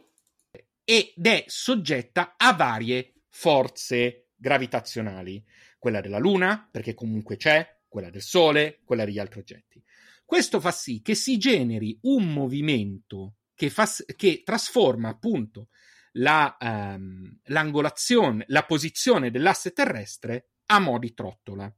[0.84, 5.44] ed è soggetta a varie forze gravitazionali,
[5.80, 9.84] quella della Luna, perché comunque c'è, quella del Sole, quella degli altri oggetti.
[10.24, 15.70] Questo fa sì che si generi un movimento che, fa, che trasforma appunto
[16.12, 21.74] la, ehm, l'angolazione, la posizione dell'asse terrestre a mo' di trottola.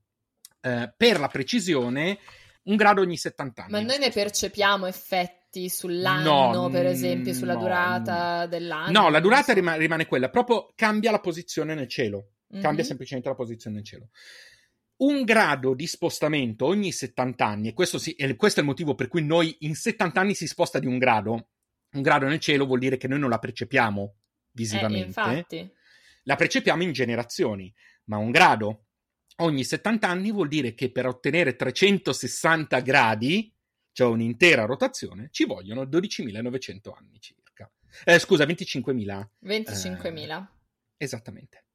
[0.60, 2.20] Eh, per la precisione,
[2.64, 3.72] un grado ogni 70 anni.
[3.72, 8.92] Ma noi ne percepiamo effetti sull'anno, No, per esempio, sulla no, durata dell'anno.
[9.02, 12.32] No, la durata rima- rimane quella, proprio cambia la posizione nel cielo.
[12.52, 12.90] Cambia Mhm.
[12.90, 14.10] semplicemente la posizione nel cielo.
[14.98, 18.94] Un grado di spostamento ogni 70 anni, e questo, sì- e questo è il motivo
[18.94, 21.50] per cui noi in 70 anni si sposta di un grado.
[21.94, 24.20] Un grado nel cielo vuol dire che noi non la percepiamo Eh,
[24.52, 25.72] visivamente, infatti.
[26.24, 27.74] la percepiamo in generazioni,
[28.06, 28.86] ma un grado
[29.38, 33.52] ogni 70 anni vuol dire che per ottenere 360 gradi,
[33.92, 37.72] cioè un'intera rotazione, ci vogliono 12.900 anni circa.
[38.04, 40.48] Eh, scusa, 25.000 25.000.
[40.98, 41.66] Esattamente.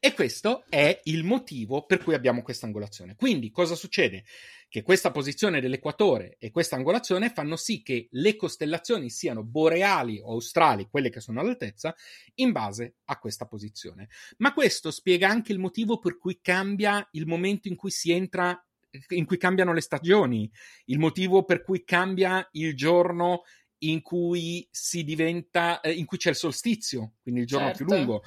[0.00, 3.14] E questo è il motivo per cui abbiamo questa angolazione.
[3.16, 4.24] Quindi cosa succede?
[4.68, 10.32] Che questa posizione dell'equatore e questa angolazione fanno sì che le costellazioni siano boreali o
[10.32, 11.94] australi, quelle che sono all'altezza,
[12.36, 14.08] in base a questa posizione.
[14.38, 18.60] Ma questo spiega anche il motivo per cui cambia il momento in cui si entra,
[19.08, 20.50] in cui cambiano le stagioni,
[20.86, 23.42] il motivo per cui cambia il giorno
[23.78, 27.94] in cui si diventa, eh, in cui c'è il solstizio, quindi il giorno più Certo.
[27.94, 28.22] lungo.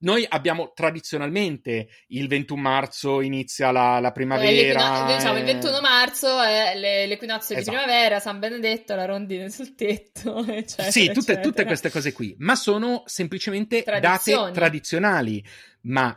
[0.00, 4.52] Noi abbiamo tradizionalmente il 21 marzo inizia la, la Eh, primavera.
[5.00, 7.76] l'equino- diciamo, il eh, 21 marzo è le- l'equinozio di Esatto.
[7.78, 10.90] primavera, San Benedetto, la rondine sul tetto, eccetera.
[10.90, 15.44] Sì, tutte, tutte queste cose qui, ma sono semplicemente date tradizionali.
[15.82, 16.16] Ma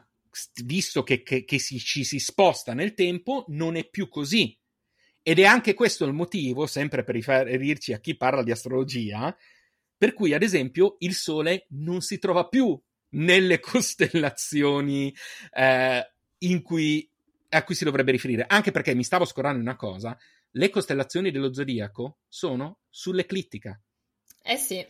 [0.64, 4.58] visto che, che- che si- ci si sposta nel tempo, non è più così.
[5.24, 9.36] Ed è anche questo il motivo, sempre per riferirci a chi parla di astrologia,
[9.98, 12.80] per cui, ad esempio, il Sole non si trova più
[13.10, 15.14] nelle costellazioni
[15.54, 16.14] eh,
[16.64, 17.10] cui,
[17.50, 18.46] a cui si dovrebbe riferire.
[18.48, 20.18] Anche perché mi stavo scordando una cosa:
[20.52, 23.80] le costellazioni dello zodiaco sono sull'eclittica.
[24.44, 24.84] Eh sì,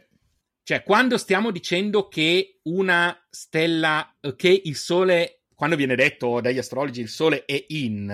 [0.63, 6.59] Cioè, quando stiamo dicendo che una stella, eh, che il Sole, quando viene detto dagli
[6.59, 8.09] astrologi il Sole è in,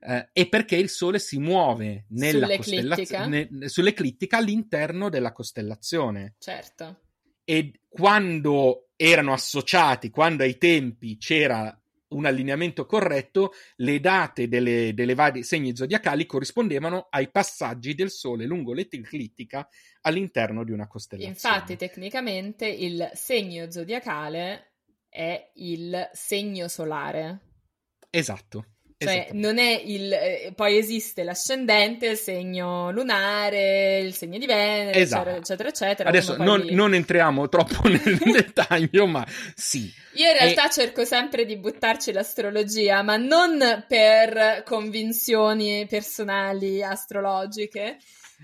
[0.00, 6.34] eh, è perché il Sole si muove nella costellazione, ne- sull'eclittica all'interno della costellazione.
[6.38, 7.00] certo.
[7.44, 11.79] E quando erano associati, quando ai tempi c'era
[12.10, 18.46] un allineamento corretto, le date delle, delle vari segni zodiacali corrispondevano ai passaggi del Sole
[18.46, 19.68] lungo l'eclittica
[20.02, 21.34] all'interno di una costellazione.
[21.34, 24.74] Infatti, tecnicamente il segno zodiacale
[25.08, 27.40] è il segno solare.
[28.10, 28.78] Esatto.
[29.02, 30.12] Cioè, non è il.
[30.12, 35.30] Eh, poi esiste l'ascendente, il segno lunare, il segno di Venere, esatto.
[35.30, 36.08] eccetera, eccetera.
[36.10, 39.90] Adesso non, non, entriamo troppo nel dettaglio, ma sì.
[40.16, 40.70] Io in realtà e...
[40.70, 47.96] cerco sempre di buttarci l'astrologia, ma non per convinzioni personali astrologiche,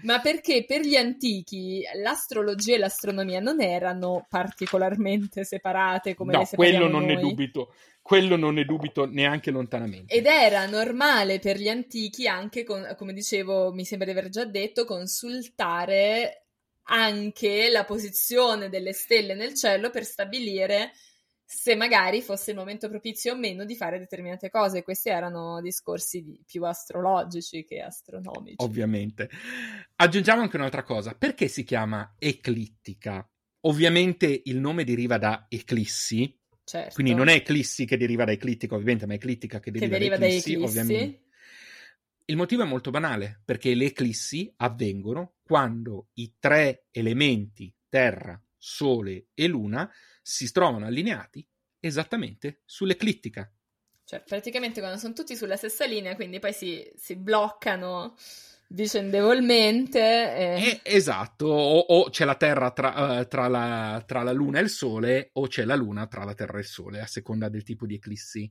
[0.04, 6.46] ma perché per gli antichi l'astrologia e l'astronomia non erano particolarmente separate come no, le
[6.46, 7.14] separiamo quello non noi.
[7.16, 7.74] ne dubito.
[8.06, 10.14] Quello non ne dubito neanche lontanamente.
[10.14, 14.44] Ed era normale per gli antichi anche, con, come dicevo, mi sembra di aver già
[14.44, 16.44] detto, consultare
[16.84, 20.92] anche la posizione delle stelle nel cielo per stabilire
[21.44, 24.84] se magari fosse il momento propizio o meno di fare determinate cose.
[24.84, 28.54] Questi erano discorsi di, più astrologici che astronomici.
[28.58, 29.28] Ovviamente.
[29.96, 31.16] Aggiungiamo anche un'altra cosa.
[31.16, 33.28] Perché si chiama eclittica?
[33.62, 36.32] Ovviamente il nome deriva da eclissi.
[36.66, 36.94] Certo.
[36.94, 40.18] Quindi non è eclissi che deriva da eclittica, ovviamente, ma eclittica che deriva, che deriva
[40.18, 41.22] da eclissi, ovviamente.
[42.24, 49.28] Il motivo è molto banale, perché le eclissi avvengono quando i tre elementi, terra, sole
[49.32, 49.88] e luna,
[50.20, 51.48] si trovano allineati
[51.78, 53.48] esattamente sull'eclittica.
[54.02, 58.16] Cioè, praticamente quando sono tutti sulla stessa linea, quindi poi si, si bloccano
[58.68, 59.98] vicendevolmente.
[59.98, 60.62] E...
[60.62, 64.62] Eh, esatto, o, o, c'è la Terra tra, uh, tra, la, tra, la, Luna e
[64.62, 67.62] il Sole, o c'è la Luna tra la Terra e il Sole, a seconda del
[67.62, 68.50] tipo di eclissi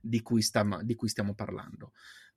[0.00, 1.92] di cui, stam, di cui stiamo parlando.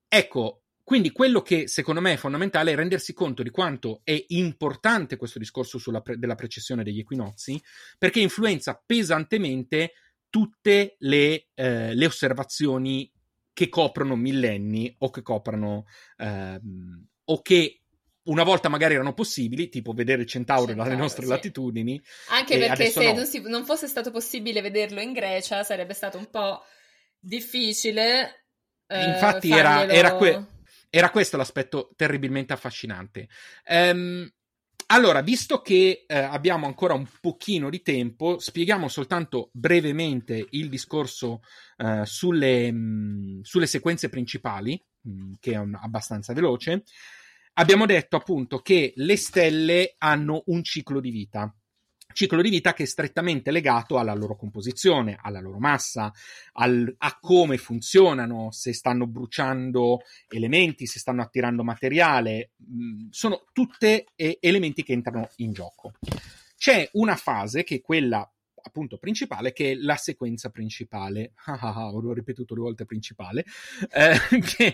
[0.08, 5.18] Ecco, quindi quello che secondo me è fondamentale è rendersi conto di quanto è importante
[5.18, 7.62] questo discorso pre- della precessione degli equinozi,
[7.98, 9.92] perché influenza pesantemente
[10.32, 13.12] tutte le, eh, le osservazioni
[13.54, 15.86] che coprono millenni o che coprono
[16.18, 17.82] ehm, o che
[18.24, 21.30] una volta magari erano possibili, tipo vedere il centauro, centauro dalle nostre sì.
[21.30, 22.02] latitudini.
[22.30, 23.14] Anche perché se no.
[23.14, 26.62] non, si, non, fosse stato possibile vederlo in Grecia sarebbe stato un po'
[27.18, 28.46] difficile.
[28.88, 30.46] Eh, Infatti era, era, que-
[30.90, 33.30] era questo l'aspetto terribilmente affascinante.
[33.68, 34.32] Um,
[34.92, 41.42] allora, visto che eh, abbiamo ancora un pochino di tempo, spieghiamo soltanto brevemente il discorso
[41.78, 46.84] eh, sulle, mh, mm, sulle, sequenze principali, mh, mm, che è un, abbastanza veloce.
[47.60, 51.54] Abbiamo detto appunto che le stelle hanno un ciclo di vita
[52.12, 56.12] ciclo di vita che è strettamente legato alla loro composizione, alla loro massa,
[56.54, 64.06] al, a come funzionano, se stanno bruciando elementi, se stanno attirando materiale, mm, sono tutte
[64.16, 65.94] eh, elementi che entrano in gioco.
[66.58, 68.28] C'è una fase che è quella
[68.62, 71.34] appunto principale che è la sequenza principale.
[71.46, 73.46] Ah, ah, ah, l'ho ripetuto due volte principale.
[73.92, 74.18] Eh,
[74.56, 74.74] che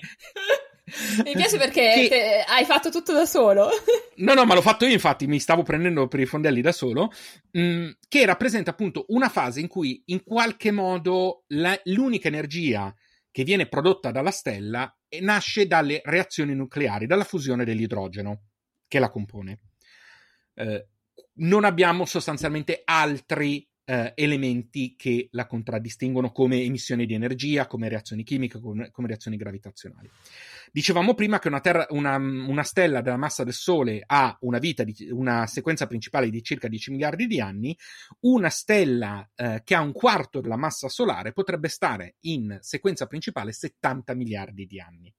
[1.23, 2.45] mi piace perché che...
[2.47, 3.69] hai fatto tutto da solo.
[4.17, 7.11] no, no, ma l'ho fatto io, infatti, mi stavo prendendo per i fondelli da solo,
[7.51, 12.93] mh, mm, che rappresenta appunto una fase in cui in qualche modo la, l'unica energia
[13.31, 18.43] che viene prodotta dalla stella nasce dalle reazioni nucleari, dalla fusione dell'idrogeno
[18.87, 19.59] che la compone.
[20.53, 20.87] Eh,
[21.37, 28.23] non abbiamo sostanzialmente altri eh, elementi che la contraddistinguono come emissione di energia, come reazioni
[28.23, 30.09] chimiche, come, come reazioni gravitazionali.
[30.71, 34.83] Dicevamo prima che una, terra, una, una, stella della massa del Sole ha una vita,
[34.83, 37.77] di, una sequenza principale di circa 10 miliardi di anni,
[38.21, 43.51] una stella eh, che ha un quarto della massa solare potrebbe stare in sequenza principale
[43.51, 45.13] 70 miliardi di anni.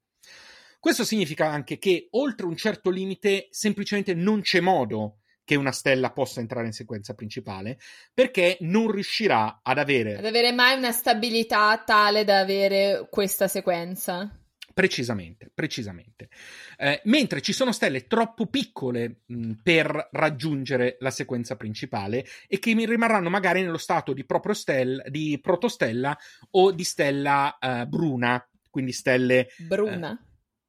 [0.79, 6.11] Questo significa anche che oltre un certo limite semplicemente non c'è modo che una stella
[6.11, 7.78] possa entrare in sequenza principale,
[8.12, 10.16] perché non riuscirà ad avere...
[10.16, 14.28] Ad avere mai una stabilità tale da avere questa sequenza.
[14.74, 16.28] Precisamente, precisamente.
[16.76, 22.74] Eh, mentre ci sono stelle troppo piccole mh, per raggiungere la sequenza principale e che
[22.84, 26.18] rimarranno magari nello stato di, stella, di protostella
[26.51, 29.47] o di stella eh, bruna, quindi stelle...
[29.59, 30.12] Bruna?
[30.12, 30.26] Eh,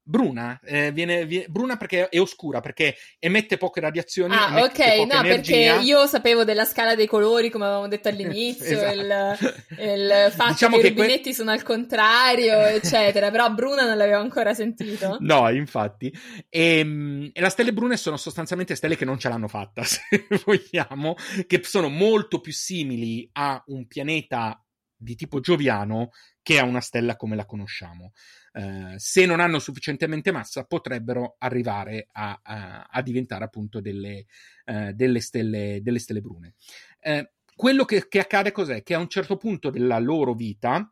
[0.07, 4.33] bruna, eh, viene, viene, bruna perché è oscura, perché emette poche radiazioni.
[4.33, 5.21] Ah, ok, no, energia.
[5.21, 8.93] perché io sapevo della scala dei colori, come avevamo detto all'inizio, esatto.
[8.93, 11.33] il, il, fatto diciamo che i rubinetti que...
[11.33, 15.17] sono al contrario, eccetera, però bruna non l'avevo ancora sentito.
[15.19, 16.11] No, infatti.
[16.49, 20.01] E, ehm, e le stelle brune sono sostanzialmente stelle che non ce l'hanno fatta, se
[20.45, 24.61] vogliamo, che sono molto più simili a un pianeta
[24.97, 26.09] di tipo gioviano
[26.41, 28.11] che a una stella come la conosciamo.
[28.53, 34.25] Eh, se non hanno sufficientemente massa, potrebbero arrivare a, a, a diventare appunto delle,
[34.65, 36.55] uh, delle, stelle, delle stelle, brune.
[37.01, 37.23] Uh,
[37.55, 38.81] quello che, che accade cos'è?
[38.81, 40.91] Che a un certo punto della loro vita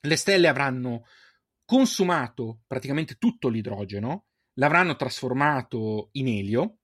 [0.00, 1.04] le stelle avranno
[1.64, 6.78] consumato praticamente tutto l'idrogeno, l'avranno trasformato in elio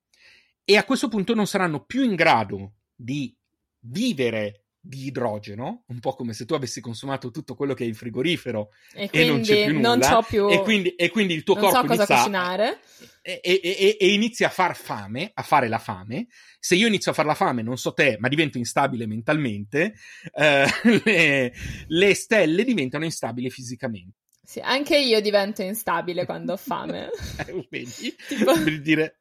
[0.65, 3.35] e a questo punto non saranno più in grado di
[3.81, 7.95] vivere di idrogeno, un po' come se tu avessi consumato tutto quello che è in
[7.95, 10.49] frigorifero E, e non c'è più non, nulla, c'ho più...
[10.49, 12.79] e, quindi, e quindi il tuo non so corpo cosa inizia cucinare.
[13.23, 16.29] e- e inizia a far fame, a fare la fame.
[16.59, 19.95] Se io inizio a fare la fame, non so te, ma divento instabile mentalmente,
[20.33, 20.65] eh,
[21.05, 21.53] le,
[21.87, 24.17] le stelle diventano instabili fisicamente.
[24.49, 27.11] Sì, anche io divento instabile quando ho fame.
[27.47, 28.17] Eh, Vedi?
[28.27, 29.21] Tipo- Per dire...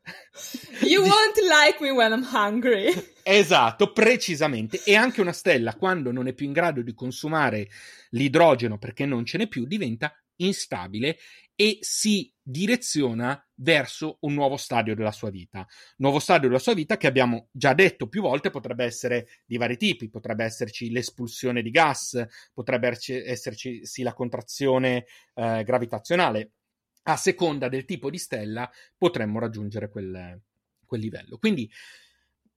[0.84, 2.93] You won't like me when I'm hungry.
[3.23, 4.82] Esatto, precisamente.
[4.86, 7.67] E anche una stella, quando non è più in grado di consumare
[8.11, 11.17] l'idrogeno perché non ce n'è più, diventa instabile
[11.60, 15.66] e si direziona verso un nuovo stadio della sua vita.
[15.97, 19.76] Nuovo stadio della sua vita che abbiamo già detto più volte potrebbe essere di vari
[19.76, 26.51] tipi, potrebbe esserci l'espulsione di gas, potrebbe erci- esserci sì, la contrazione eh, gravitazionale.
[27.08, 30.39] A seconda del tipo di stella potremmo raggiungere quel,
[30.86, 31.39] quel livello.
[31.39, 31.68] Quindi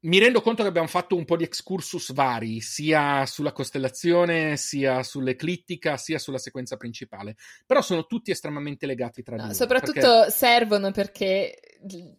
[0.02, 5.02] mi rendo conto che abbiamo fatto un po' di excursus vari, sia sulla costellazione, sia
[5.02, 7.36] sull'eclittica, sia sulla sequenza principale,
[7.66, 9.56] però sono tutti estremamente legati tra di No, loro.
[9.58, 11.58] soprattutto perché- servono perché,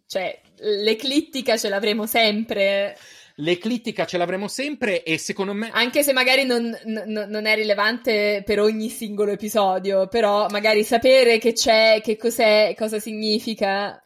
[0.05, 2.95] cioè, l'eclittica ce l'avremo sempre,
[3.35, 5.71] l'eclittica ce l'avremo sempre e secondo me...
[5.73, 11.39] anche se magari non, non- non è rilevante per ogni singolo episodio, però magari sapere
[11.39, 13.99] che c'è, che cos'è, cosa significa.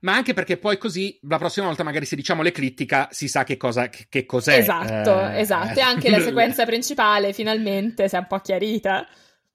[0.00, 3.56] Ma anche perché poi così la prossima volta magari se diciamo l'eclittica si sa che,
[3.56, 4.58] cosa, che, che cos'è.
[4.58, 5.78] Esatto, eh, esatto.
[5.78, 9.06] E anche la sequenza principale finalmente si è un po' chiarita.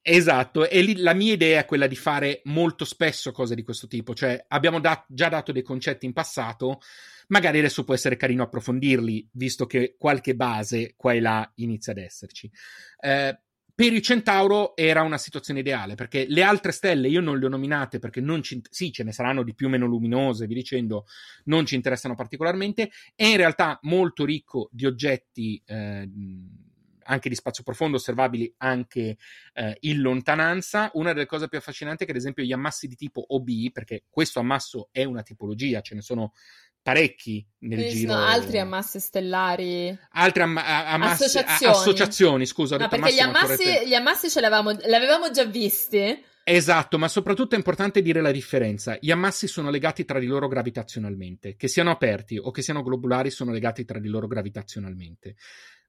[0.05, 3.87] Esatto, e lì la mia idea è quella di fare molto spesso cose di questo
[3.87, 6.81] tipo, cioè abbiamo dat- già dato dei concetti in passato,
[7.27, 11.99] magari adesso può essere carino approfondirli, visto che qualche base qua e là inizia ad
[11.99, 12.51] esserci.
[12.99, 13.39] Eh,
[13.75, 17.49] per il Centauro era una situazione ideale, perché le altre stelle io non le ho
[17.49, 21.05] nominate perché non ci, sì, ce ne saranno di più o meno luminose, vi dicendo,
[21.45, 26.07] non ci interessano particolarmente, è in realtà molto ricco di oggetti eh,
[27.05, 29.17] anche di spazio profondo osservabili anche
[29.53, 30.91] eh, in lontananza.
[30.93, 34.03] Una delle cose più affascinanti è che, ad esempio, gli ammassi di tipo OB, perché
[34.09, 36.33] questo ammasso è una tipologia, ce ne sono
[36.83, 38.11] parecchi nel Quindi giro.
[38.13, 39.97] sono altri ammassi stellari.
[40.11, 41.73] Altre am- ammassi- Associazioni.
[41.73, 46.23] a- associazioni, scusa, No, perché gli ammassi, gli ammassi ce l'avevamo, li avevamo già visti.
[46.45, 48.97] Esatto, ma soprattutto è importante dire la differenza.
[48.99, 53.29] Gli ammassi sono legati tra di loro gravitazionalmente, che siano aperti o che siano globulari
[53.31, 55.35] sono legati tra di loro gravitazionalmente.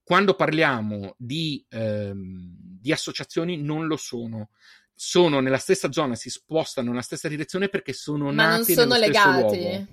[0.05, 4.51] Quando parliamo di, ehm, di associazioni non lo sono.
[4.95, 8.95] Sono nella stessa zona, si spostano nella stessa direzione perché sono Ma non nati sono
[8.95, 9.57] nello stesso legati.
[9.59, 9.86] luogo.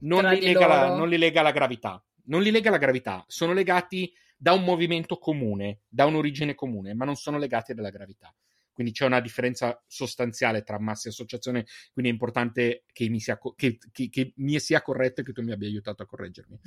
[0.00, 2.02] Non li, lega la, non li lega la gravità.
[2.24, 7.04] Non li lega la gravità, sono legati da un movimento comune, da un'origine comune, ma
[7.04, 8.34] non sono legati dalla gravità.
[8.72, 13.36] Quindi c'è una differenza sostanziale tra massa e associazione, quindi è importante che mi sia,
[13.36, 16.60] co- che, che- che mi sia corretto e che tu mi abbia aiutato a correggermi.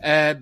[0.00, 0.38] Eh,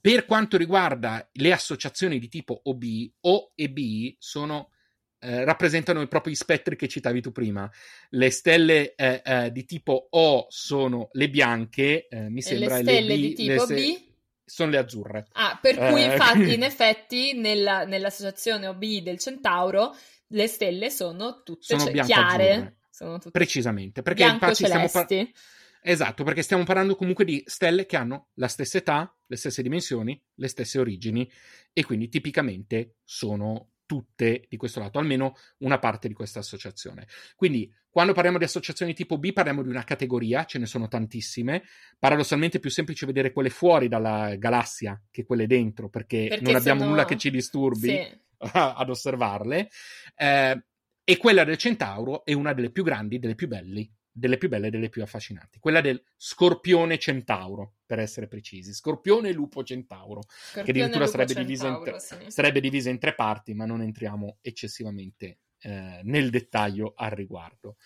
[0.00, 2.84] per quanto riguarda le associazioni di tipo OB,
[3.20, 4.70] O e B sono,
[5.18, 7.70] eh, rappresentano proprio gli spettri che citavi tu prima.
[8.10, 12.80] Le stelle eh, eh, di tipo O sono le bianche, eh, mi E sembra, le
[12.80, 13.98] e stelle B- di tipo le se- B?
[14.44, 15.26] sono le azzurre.
[15.32, 19.94] Ah, per cui Eh, infatti, in effetti, nella- nell'associazione OB del Centauro,
[20.28, 22.76] le stelle sono tutte Sono cioè, chiare.
[22.90, 25.34] Sono tutte Precisamente, perché infatti stiamo par- bianco-celesti.
[25.82, 30.20] Esatto, perché stiamo parlando comunque di stelle che hanno la stessa età, le stesse dimensioni,
[30.36, 31.30] le stesse origini
[31.72, 37.06] e quindi tipicamente sono tutte di questo lato, almeno una parte di questa associazione.
[37.36, 41.62] Quindi quando parliamo di associazioni tipo B parliamo di una categoria, ce ne sono tantissime,
[41.98, 46.56] paradossalmente è più semplice vedere quelle fuori dalla galassia che quelle dentro, perché, Perché non
[46.56, 48.20] abbiamo sono- nulla che ci disturbi Sì.
[48.52, 49.70] ad osservarle.
[50.14, 50.64] Eh,
[51.08, 54.68] e quella del Centauro è una delle più grandi, delle più belli, delle più belle
[54.68, 55.58] e delle più affascinanti.
[55.58, 58.72] Quella del Scorpione Centauro, per essere precisi.
[58.72, 62.30] Scorpione Lupo Centauro, che Scorpione, addirittura Lupo, sarebbe divisa, in Centauro, tre, sì.
[62.30, 67.76] sarebbe divisa in tre parti, ma non entriamo eccessivamente eh, nel dettaglio al riguardo.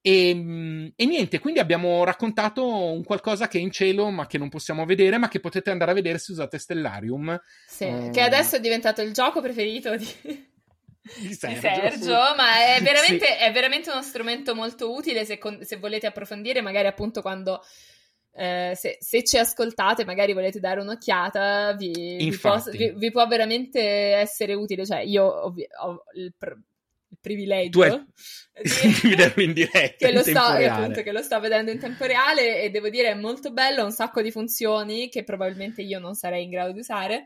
[0.00, 4.38] E, mm, e niente, quindi abbiamo raccontato un qualcosa che è in cielo ma che
[4.38, 8.22] non possiamo vedere, ma che potete andare a vedere se usate Stellarium Sì, Eh, che
[8.22, 10.06] adesso è diventato il gioco preferito di,
[11.16, 11.60] di di Sergio.
[11.60, 13.32] Sergio, ma è veramente, Sì.
[13.44, 17.62] è veramente uno strumento molto utile se, se volete approfondire, magari appunto quando...
[18.32, 23.26] eh, se, se ci ascoltate, magari volete dare un'occhiata, vi, vi, può, vi- vi può
[23.26, 24.86] veramente essere utile.
[24.86, 26.56] Cioè, io ovvi- ho il, pr-
[27.10, 28.04] il privilegio Tu hai-
[28.62, 30.66] di vederlo in diretta, che lo, sto, reale.
[30.66, 33.84] appunto, che lo sto vedendo in tempo reale e devo dire è molto bello, ha
[33.84, 37.24] un sacco di funzioni che probabilmente io non sarei in grado di usare.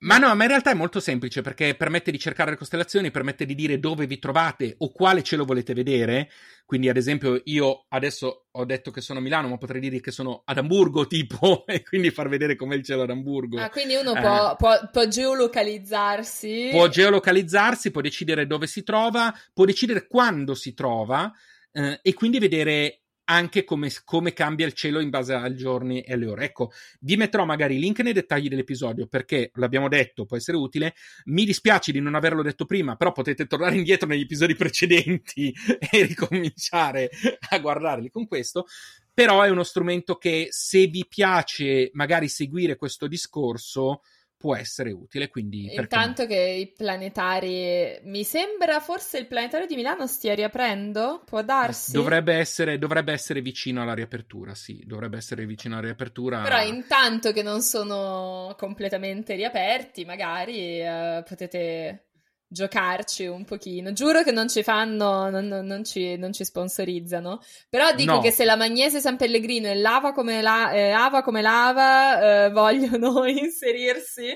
[0.00, 3.44] Ma no, ma in realtà è molto semplice perché permette di cercare le costellazioni, permette
[3.44, 6.30] di dire dove vi trovate o quale cielo volete vedere.
[6.64, 10.12] Quindi, ad esempio, io adesso ho detto che sono a Milano, ma potrei dire che
[10.12, 13.58] sono ad Amburgo, tipo, e quindi far vedere com'è il cielo ad Amburgo.
[13.60, 14.20] Ah, quindi uno Eh.
[14.20, 16.68] può, può- può geolocalizzarsi.
[16.70, 21.32] Può geolocalizzarsi, può decidere dove si trova, può decidere quando si trova
[21.72, 23.00] eh, e quindi vedere
[23.30, 26.44] anche come, come cambia il cielo in base ai giorni e alle ore.
[26.46, 30.94] Ecco, vi metterò magari i link nei dettagli dell'episodio perché l'abbiamo detto, può essere utile.
[31.26, 35.54] Mi dispiace di non averlo detto prima, però potete tornare indietro negli episodi precedenti
[35.90, 37.10] e ricominciare
[37.50, 38.66] a guardarli con questo.
[39.12, 44.02] Però è uno strumento che se vi piace magari seguire questo discorso
[44.38, 46.02] può essere utile, quindi perché no?
[46.02, 47.98] Intanto che i planetari.
[48.04, 51.22] Mi sembra forse il planetario di Milano stia riaprendo?
[51.26, 51.92] Può darsi?
[51.92, 56.42] Dovrebbe essere, dovrebbe essere vicino alla riapertura, sì, dovrebbe essere vicino alla riapertura.
[56.42, 62.07] Però intanto che non sono completamente riaperti, magari eh, potete
[62.48, 63.92] giocarci un pochino.
[63.92, 67.40] Giuro che non ci fanno, non, non- non ci, non ci sponsorizzano.
[67.68, 68.20] Però dico No.
[68.20, 72.50] che se la Magnese San Pellegrino e lava come, la, eh, Ava come lava eh,
[72.50, 74.34] vogliono inserirsi,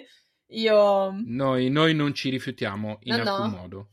[0.49, 1.15] io...
[1.25, 3.35] Noi, noi non ci rifiutiamo in No, no.
[3.35, 3.89] alcun modo.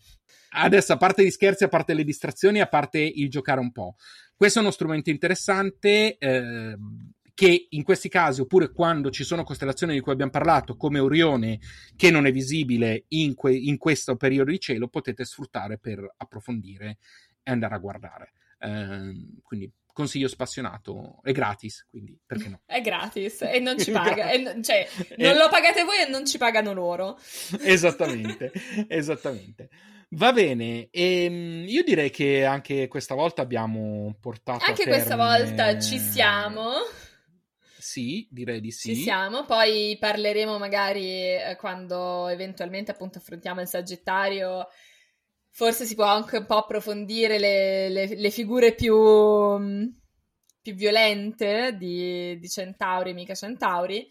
[0.52, 3.96] Adesso, a parte gli scherzi, a parte le distrazioni, a parte il giocare un po'.
[4.36, 6.76] Questo è uno strumento interessante eh,
[7.40, 11.58] che in questi casi, oppure quando ci sono costellazioni di cui abbiamo parlato, come Orione,
[11.96, 16.98] che non è visibile in, que- in questo periodo di cielo, potete sfruttare per approfondire
[17.42, 18.34] e andare a guardare.
[18.60, 22.60] Ehm, quindi consiglio spassionato, è gratis, quindi perché no?
[22.66, 24.32] È gratis e non ci paga.
[24.32, 24.86] E non- cioè,
[25.16, 25.38] non Eh.
[25.38, 27.18] lo pagate voi e non ci pagano loro.
[27.64, 28.52] esattamente,
[28.90, 29.70] esattamente.
[30.10, 35.80] Va bene, ehm, io direi che anche questa volta abbiamo portato a Anche questa volta
[35.80, 36.72] ci siamo.
[37.80, 38.94] Sì, direi di sì.
[38.94, 44.68] Ci siamo, poi parleremo magari eh, quando eventualmente appunto affrontiamo il Sagittario.
[45.52, 49.98] Forse si può anche un po' approfondire le, le- le figure più, mh,
[50.62, 54.06] più violente di, di Centauri, mica Centauri.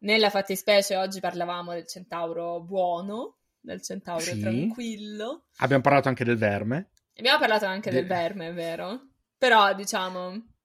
[0.00, 4.38] Nella fattispecie oggi parlavamo del Centauro buono, del Centauro Sì.
[4.40, 5.46] tranquillo.
[5.56, 6.90] Abbiamo parlato anche del verme.
[7.16, 9.08] Abbiamo parlato anche De- del verme, è vero?
[9.38, 10.55] Però, diciamo,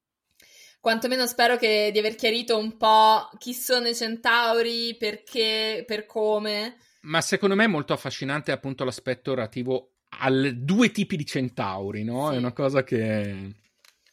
[0.81, 6.75] quantomeno spero che, di aver chiarito un po' chi sono i centauri, perché, per come.
[7.01, 12.29] Ma secondo me è molto affascinante appunto l'aspetto relativo ai due tipi di centauri, no?
[12.29, 12.35] Sì.
[12.35, 13.53] È una cosa che,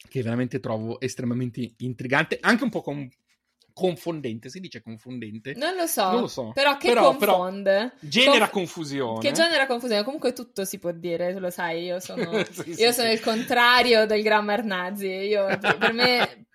[0.09, 3.09] che veramente trovo estremamente intrigante, anche un po' con-
[3.73, 5.55] confondente, si dice confondente?
[5.55, 6.51] Non lo so, Non lo so.
[6.53, 7.93] però che Però- però confonde.
[8.01, 9.21] Genera Conf- confusione.
[9.21, 12.93] Che genera confusione, comunque tutto si può dire, lo sai, io sono, Sì, io sì,
[12.93, 16.47] sono il contrario del grammar nazi, io, per me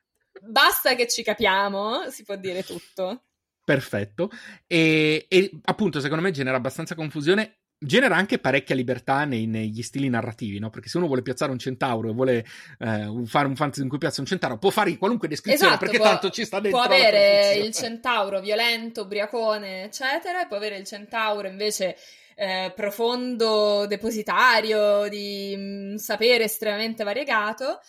[0.48, 3.24] basta che ci capiamo, si può dire tutto.
[3.64, 4.30] Perfetto.
[4.68, 7.60] E, e, appunto, secondo me genera abbastanza confusione.
[7.84, 10.70] Genera anche parecchia libertà nei- negli stili narrativi, no?
[10.70, 12.46] Perché se uno vuole piazzare un centauro e vuole
[12.80, 15.98] eh, fare un fantasy in cui piazza un centauro, può fare qualunque descrizione Esatto, perché
[15.98, 16.80] può, tanto ci sta dentro.
[16.80, 21.98] può avere il centauro violento, ubriacone, eccetera, e può avere il centauro invece
[22.36, 27.80] eh, profondo, depositario, di mm, sapere estremamente variegato.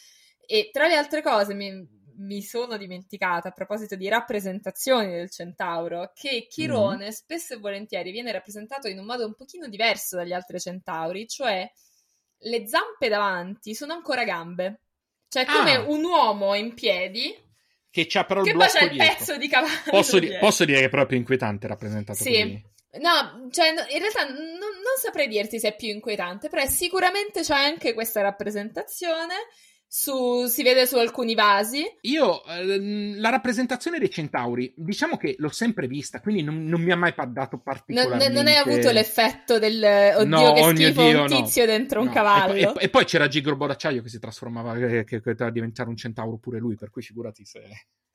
[0.45, 1.87] E tra le altre cose mi,
[2.19, 8.33] mi sono dimenticata a proposito di rappresentazioni del centauro che Chirone spesso e volentieri viene
[8.33, 11.71] rappresentato in un modo un pochino diverso dagli altri centauri, cioè
[12.39, 14.81] le zampe davanti sono ancora gambe.
[15.29, 15.81] Cioè come Ah.
[15.89, 17.35] un uomo in piedi
[17.91, 19.91] Che c'ha però il che poi c'è il pezzo di cavallo.
[19.91, 22.31] Posso, di- posso dire che è proprio inquietante rappresentato Sì.
[22.31, 22.73] così.
[23.01, 27.55] No, cioè, in realtà non, non saprei dirti se è più inquietante, però sicuramente c'è
[27.55, 29.35] anche questa rappresentazione.
[29.97, 31.85] Su, si vede su alcuni vasi.
[32.01, 36.91] Io, ehm, la rappresentazione dei centauri, diciamo che l'ho sempre vista, quindi non, non mi
[36.91, 38.29] ha mai dato Non, particolarmente...
[38.33, 41.43] non hai avuto l'effetto del oddio No, che oh schifo Dio, un no.
[41.43, 42.55] tizio dentro un No, cavallo.
[42.55, 45.51] E, poi- e- e poi c'era Gigolo d'acciaio che si trasformava, eh, che, che poteva
[45.51, 47.63] diventare un centauro pure lui, per cui figurati se...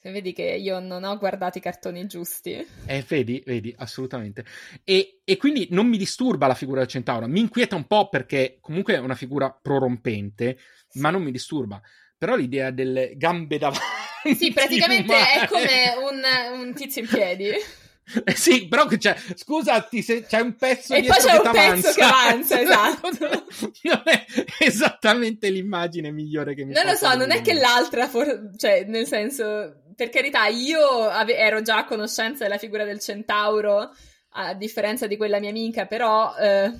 [0.01, 2.65] Se vedi che io non ho guardato i cartoni giusti.
[2.85, 4.45] Eh, vedi, vedi, assolutamente.
[4.85, 8.59] E, e quindi non mi disturba la figura del centauro, mi inquieta un po' perché
[8.61, 10.57] comunque è una figura prorompente,
[10.93, 11.81] ma non mi disturba.
[12.17, 14.35] Però l'idea delle gambe davanti...
[14.37, 17.51] Sì, praticamente umane- è come un, un tizio in piedi.
[18.25, 21.51] Eh sì, però che c'è, scusati, se c'è un pezzo E dietro poi c'è un
[21.51, 23.09] pezzo che avanza, esatto.
[23.83, 24.25] non è
[24.57, 29.05] esattamente l'immagine migliore che mi Non lo so, non è che l'altra, for- cioè, nel
[29.05, 33.91] senso, per carità, io ave- ero già a conoscenza della figura del centauro,
[34.31, 36.71] a differenza di quella mia amica, però, eh,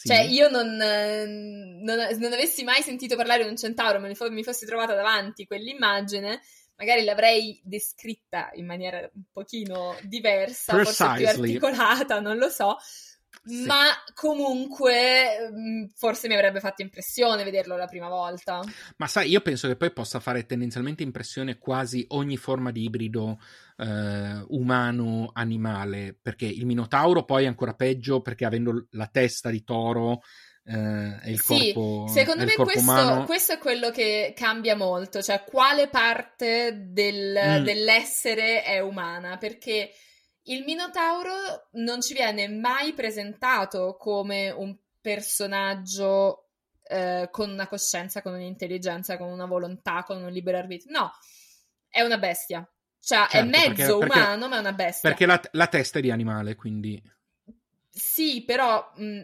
[0.00, 0.08] Sì.
[0.08, 4.30] cioè, io non, eh, non, non avessi mai sentito parlare di un centauro, me fo-
[4.30, 6.40] mi fossi trovata davanti quell'immagine,
[6.76, 11.48] magari l'avrei descritta in maniera un pochino diversa, forse più Precisely.
[11.48, 12.78] articolata, non lo so.
[13.44, 13.64] Sì.
[13.64, 18.60] Ma comunque mm, forse mi avrebbe fatto impressione vederlo la prima volta.
[18.96, 23.38] Ma sai, io penso che poi possa fare tendenzialmente impressione quasi ogni forma di ibrido
[23.80, 30.20] eh, umano-animale, perché il Minotauro poi è ancora peggio perché avendo la testa di toro
[30.64, 35.22] eh, e il Sì, corpo, secondo me corpo questo, questo è quello che cambia molto,
[35.22, 37.64] cioè quale parte del- Mm.
[37.64, 39.92] dell'essere è umana, perché
[40.44, 46.46] il Minotauro non ci viene mai presentato come un personaggio
[46.92, 50.90] eh, con una coscienza, con un'intelligenza, con una volontà, con un libero arbitrio.
[50.98, 51.12] No,
[51.88, 52.68] è una bestia.
[53.02, 55.08] Cioè, è Certo, mezzo perché- perché- umano, ma è una bestia.
[55.08, 57.02] Perché la, la testa è di animale, quindi...
[57.92, 59.22] Sì, però mh,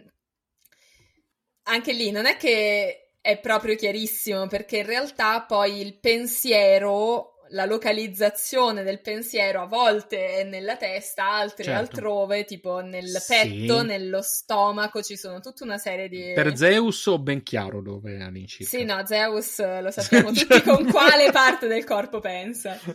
[1.64, 7.64] anche lì non è che è proprio chiarissimo, perché in realtà poi il pensiero, la
[7.64, 11.80] localizzazione del pensiero a volte è nella testa, altre Certo.
[11.80, 13.34] altrove, tipo nel Sì.
[13.34, 16.32] petto, nello stomaco, ci sono tutta una serie di...
[16.34, 18.76] Per Zeus ho ben chiaro dove all'incirca.
[18.76, 22.78] Sì, no, Zeus lo sappiamo tutti con quale parte del corpo pensa.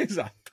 [0.08, 0.52] esatto.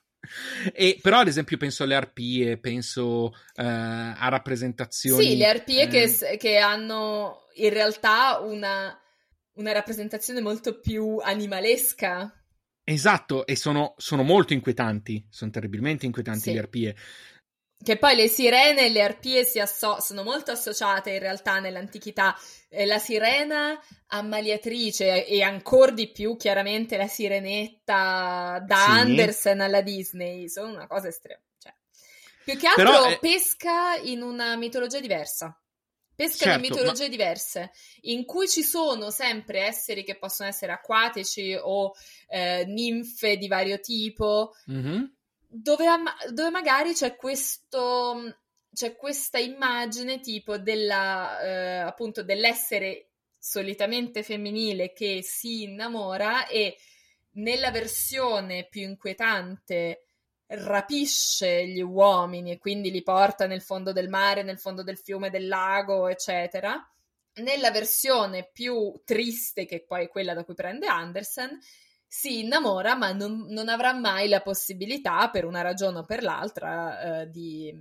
[0.74, 5.24] E, però, ad esempio, penso alle arpie, penso eh, a rappresentazioni.
[5.24, 8.98] Sì, le arpie che, eh, s- che hanno in realtà una,
[9.54, 12.32] una rappresentazione molto più animalesca.
[12.84, 16.54] Esatto, e sono, sono molto inquietanti, sono terribilmente inquietanti Sì.
[16.54, 16.96] le arpie.
[17.84, 22.36] Che poi le sirene e le arpie si asso- sono molto associate in realtà nell'antichità.
[22.70, 28.90] Eh, la sirena ammaliatrice e ancora di più chiaramente la sirenetta da Sì.
[28.90, 31.42] Andersen alla Disney sono una cosa estrema.
[31.60, 31.74] Cioè,
[32.44, 35.58] più che altro Però, eh, pesca in una mitologia diversa.
[36.16, 37.72] Pesca Certo, in mitologie diverse,
[38.02, 41.94] in cui ci sono sempre esseri che possono essere acquatici o
[42.28, 45.17] eh, ninfe di vario tipo, Mhm.
[45.48, 45.86] Dove,
[46.32, 48.36] dove magari c'è questo
[48.74, 56.78] c'è questa immagine tipo della eh, appunto dell'essere solitamente femminile che si innamora e
[57.38, 60.04] nella versione più inquietante
[60.48, 65.30] rapisce gli uomini e quindi li porta nel fondo del mare, nel fondo del fiume,
[65.30, 66.78] del lago, eccetera.
[67.36, 71.60] Nella versione più triste, che poi è quella da cui prende Andersen,
[72.08, 77.22] si innamora, ma non, non avrà mai la possibilità, per una ragione o per l'altra,
[77.22, 77.74] eh, di,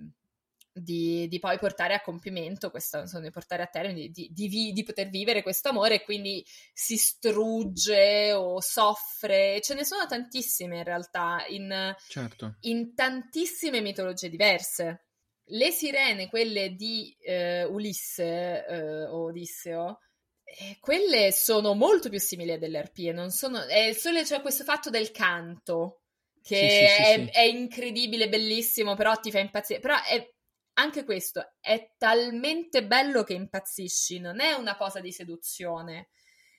[0.73, 4.83] di, di poi portare a compimento questo, insomma, di portare a termine, di, di di
[4.83, 9.61] poter vivere questo amore e quindi si strugge o soffre.
[9.63, 12.57] Ce ne sono tantissime in realtà, in, Certo.
[12.63, 15.05] in tantissime mitologie diverse.
[15.51, 20.01] Le sirene, quelle di eh, Ulisse eh, o Odisseo,
[20.49, 23.65] eh, quelle sono molto più simili a delle arpie, non sono...
[23.67, 26.03] È solo c'è questo fatto del canto,
[26.41, 27.31] che Sì, sì, è, sì.
[27.33, 29.81] è incredibile, bellissimo, però ti fa impazzire.
[29.81, 30.33] Però è,
[30.75, 36.11] anche questo è talmente bello che impazzisci, non è una cosa di seduzione,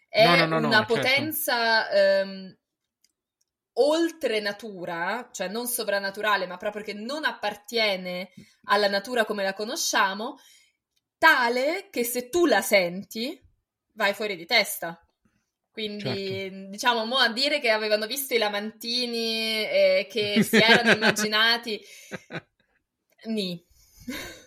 [0.09, 0.93] è No, no, no, una certo.
[0.93, 2.57] potenza ehm,
[3.79, 8.31] oltre natura, cioè non sovrannaturale, ma proprio che non appartiene
[8.63, 10.37] alla natura come la conosciamo,
[11.17, 13.39] tale che se tu la senti
[13.97, 15.01] vai fuori di testa.
[15.71, 16.69] Quindi, Certo.
[16.69, 21.79] diciamo, mo a dire che avevano visto i lamantini e che si erano immaginati
[23.25, 23.63] Ni.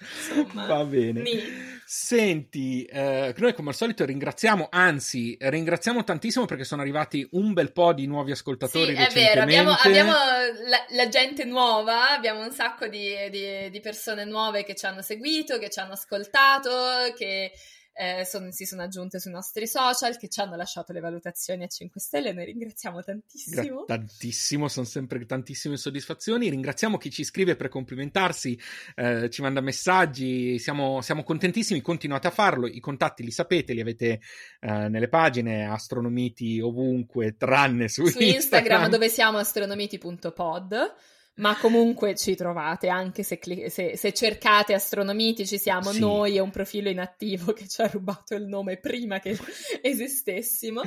[0.00, 1.22] Insomma, Va bene.
[1.22, 1.42] ni.
[1.86, 7.72] Senti, eh, noi come al solito ringraziamo, anzi, ringraziamo tantissimo perché sono arrivati un bel
[7.72, 12.52] po' di nuovi Sì, ascoltatori è vero, abbiamo, abbiamo la, la gente nuova, abbiamo un
[12.52, 17.52] sacco di, di- di persone nuove che ci hanno seguito, che ci hanno ascoltato, che
[17.96, 21.66] eh, son- si sono aggiunte sui nostri social, che ci hanno lasciato le valutazioni a
[21.66, 23.84] 5 stelle, noi ringraziamo Gra- tantissimo.
[23.84, 26.50] tantissimo, sono sempre tantissime soddisfazioni.
[26.50, 28.58] Ringraziamo chi ci scrive per complimentarsi,
[28.96, 32.66] eh, ci manda messaggi, siamo, siamo contentissimi, continuate a farlo.
[32.66, 34.20] I contatti li sapete, li avete
[34.60, 40.94] eh, nelle pagine, astronomiti ovunque, tranne su, Su Instagram dove siamo astronomiti.pod.
[41.36, 46.00] Ma comunque ci trovate anche se, cli- se- se cercate astronomiti, ci siamo Sì.
[46.00, 49.36] noi e un profilo inattivo che ci ha rubato il nome prima che
[49.82, 50.80] esistessimo.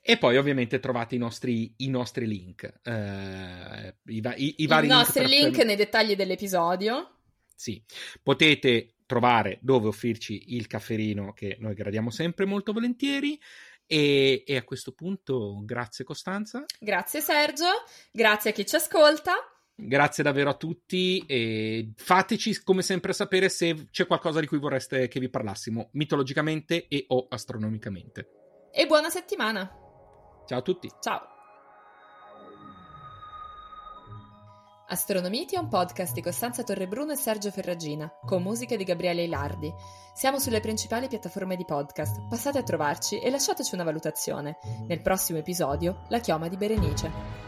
[0.00, 4.66] E poi ovviamente trovate i nostri, i nostri link, eh, i, va- i- i I
[4.66, 7.16] vari nostri link nei dettagli dell'episodio.
[7.54, 7.82] Sì,
[8.22, 13.40] potete trovare dove offrirci il cafferino che noi gradiamo sempre molto volentieri.
[13.90, 17.64] E, e a questo punto, grazie Costanza, Grazie Sergio,
[18.12, 19.32] grazie a chi ci ascolta.
[19.80, 25.06] Grazie davvero a tutti e fateci come sempre sapere se c'è qualcosa di cui vorreste
[25.06, 28.28] che vi parlassimo mitologicamente e o astronomicamente.
[28.72, 29.70] E buona settimana.
[30.46, 30.90] Ciao a tutti!
[31.00, 31.36] Ciao.
[34.90, 39.70] Astronomiti è un podcast di Costanza Torrebruno e Sergio Ferragina, con musiche di Gabriele Ilardi.
[40.14, 44.56] Siamo sulle principali piattaforme di podcast, passate a trovarci e lasciateci una valutazione.
[44.86, 47.47] Nel prossimo episodio, La chioma di Berenice.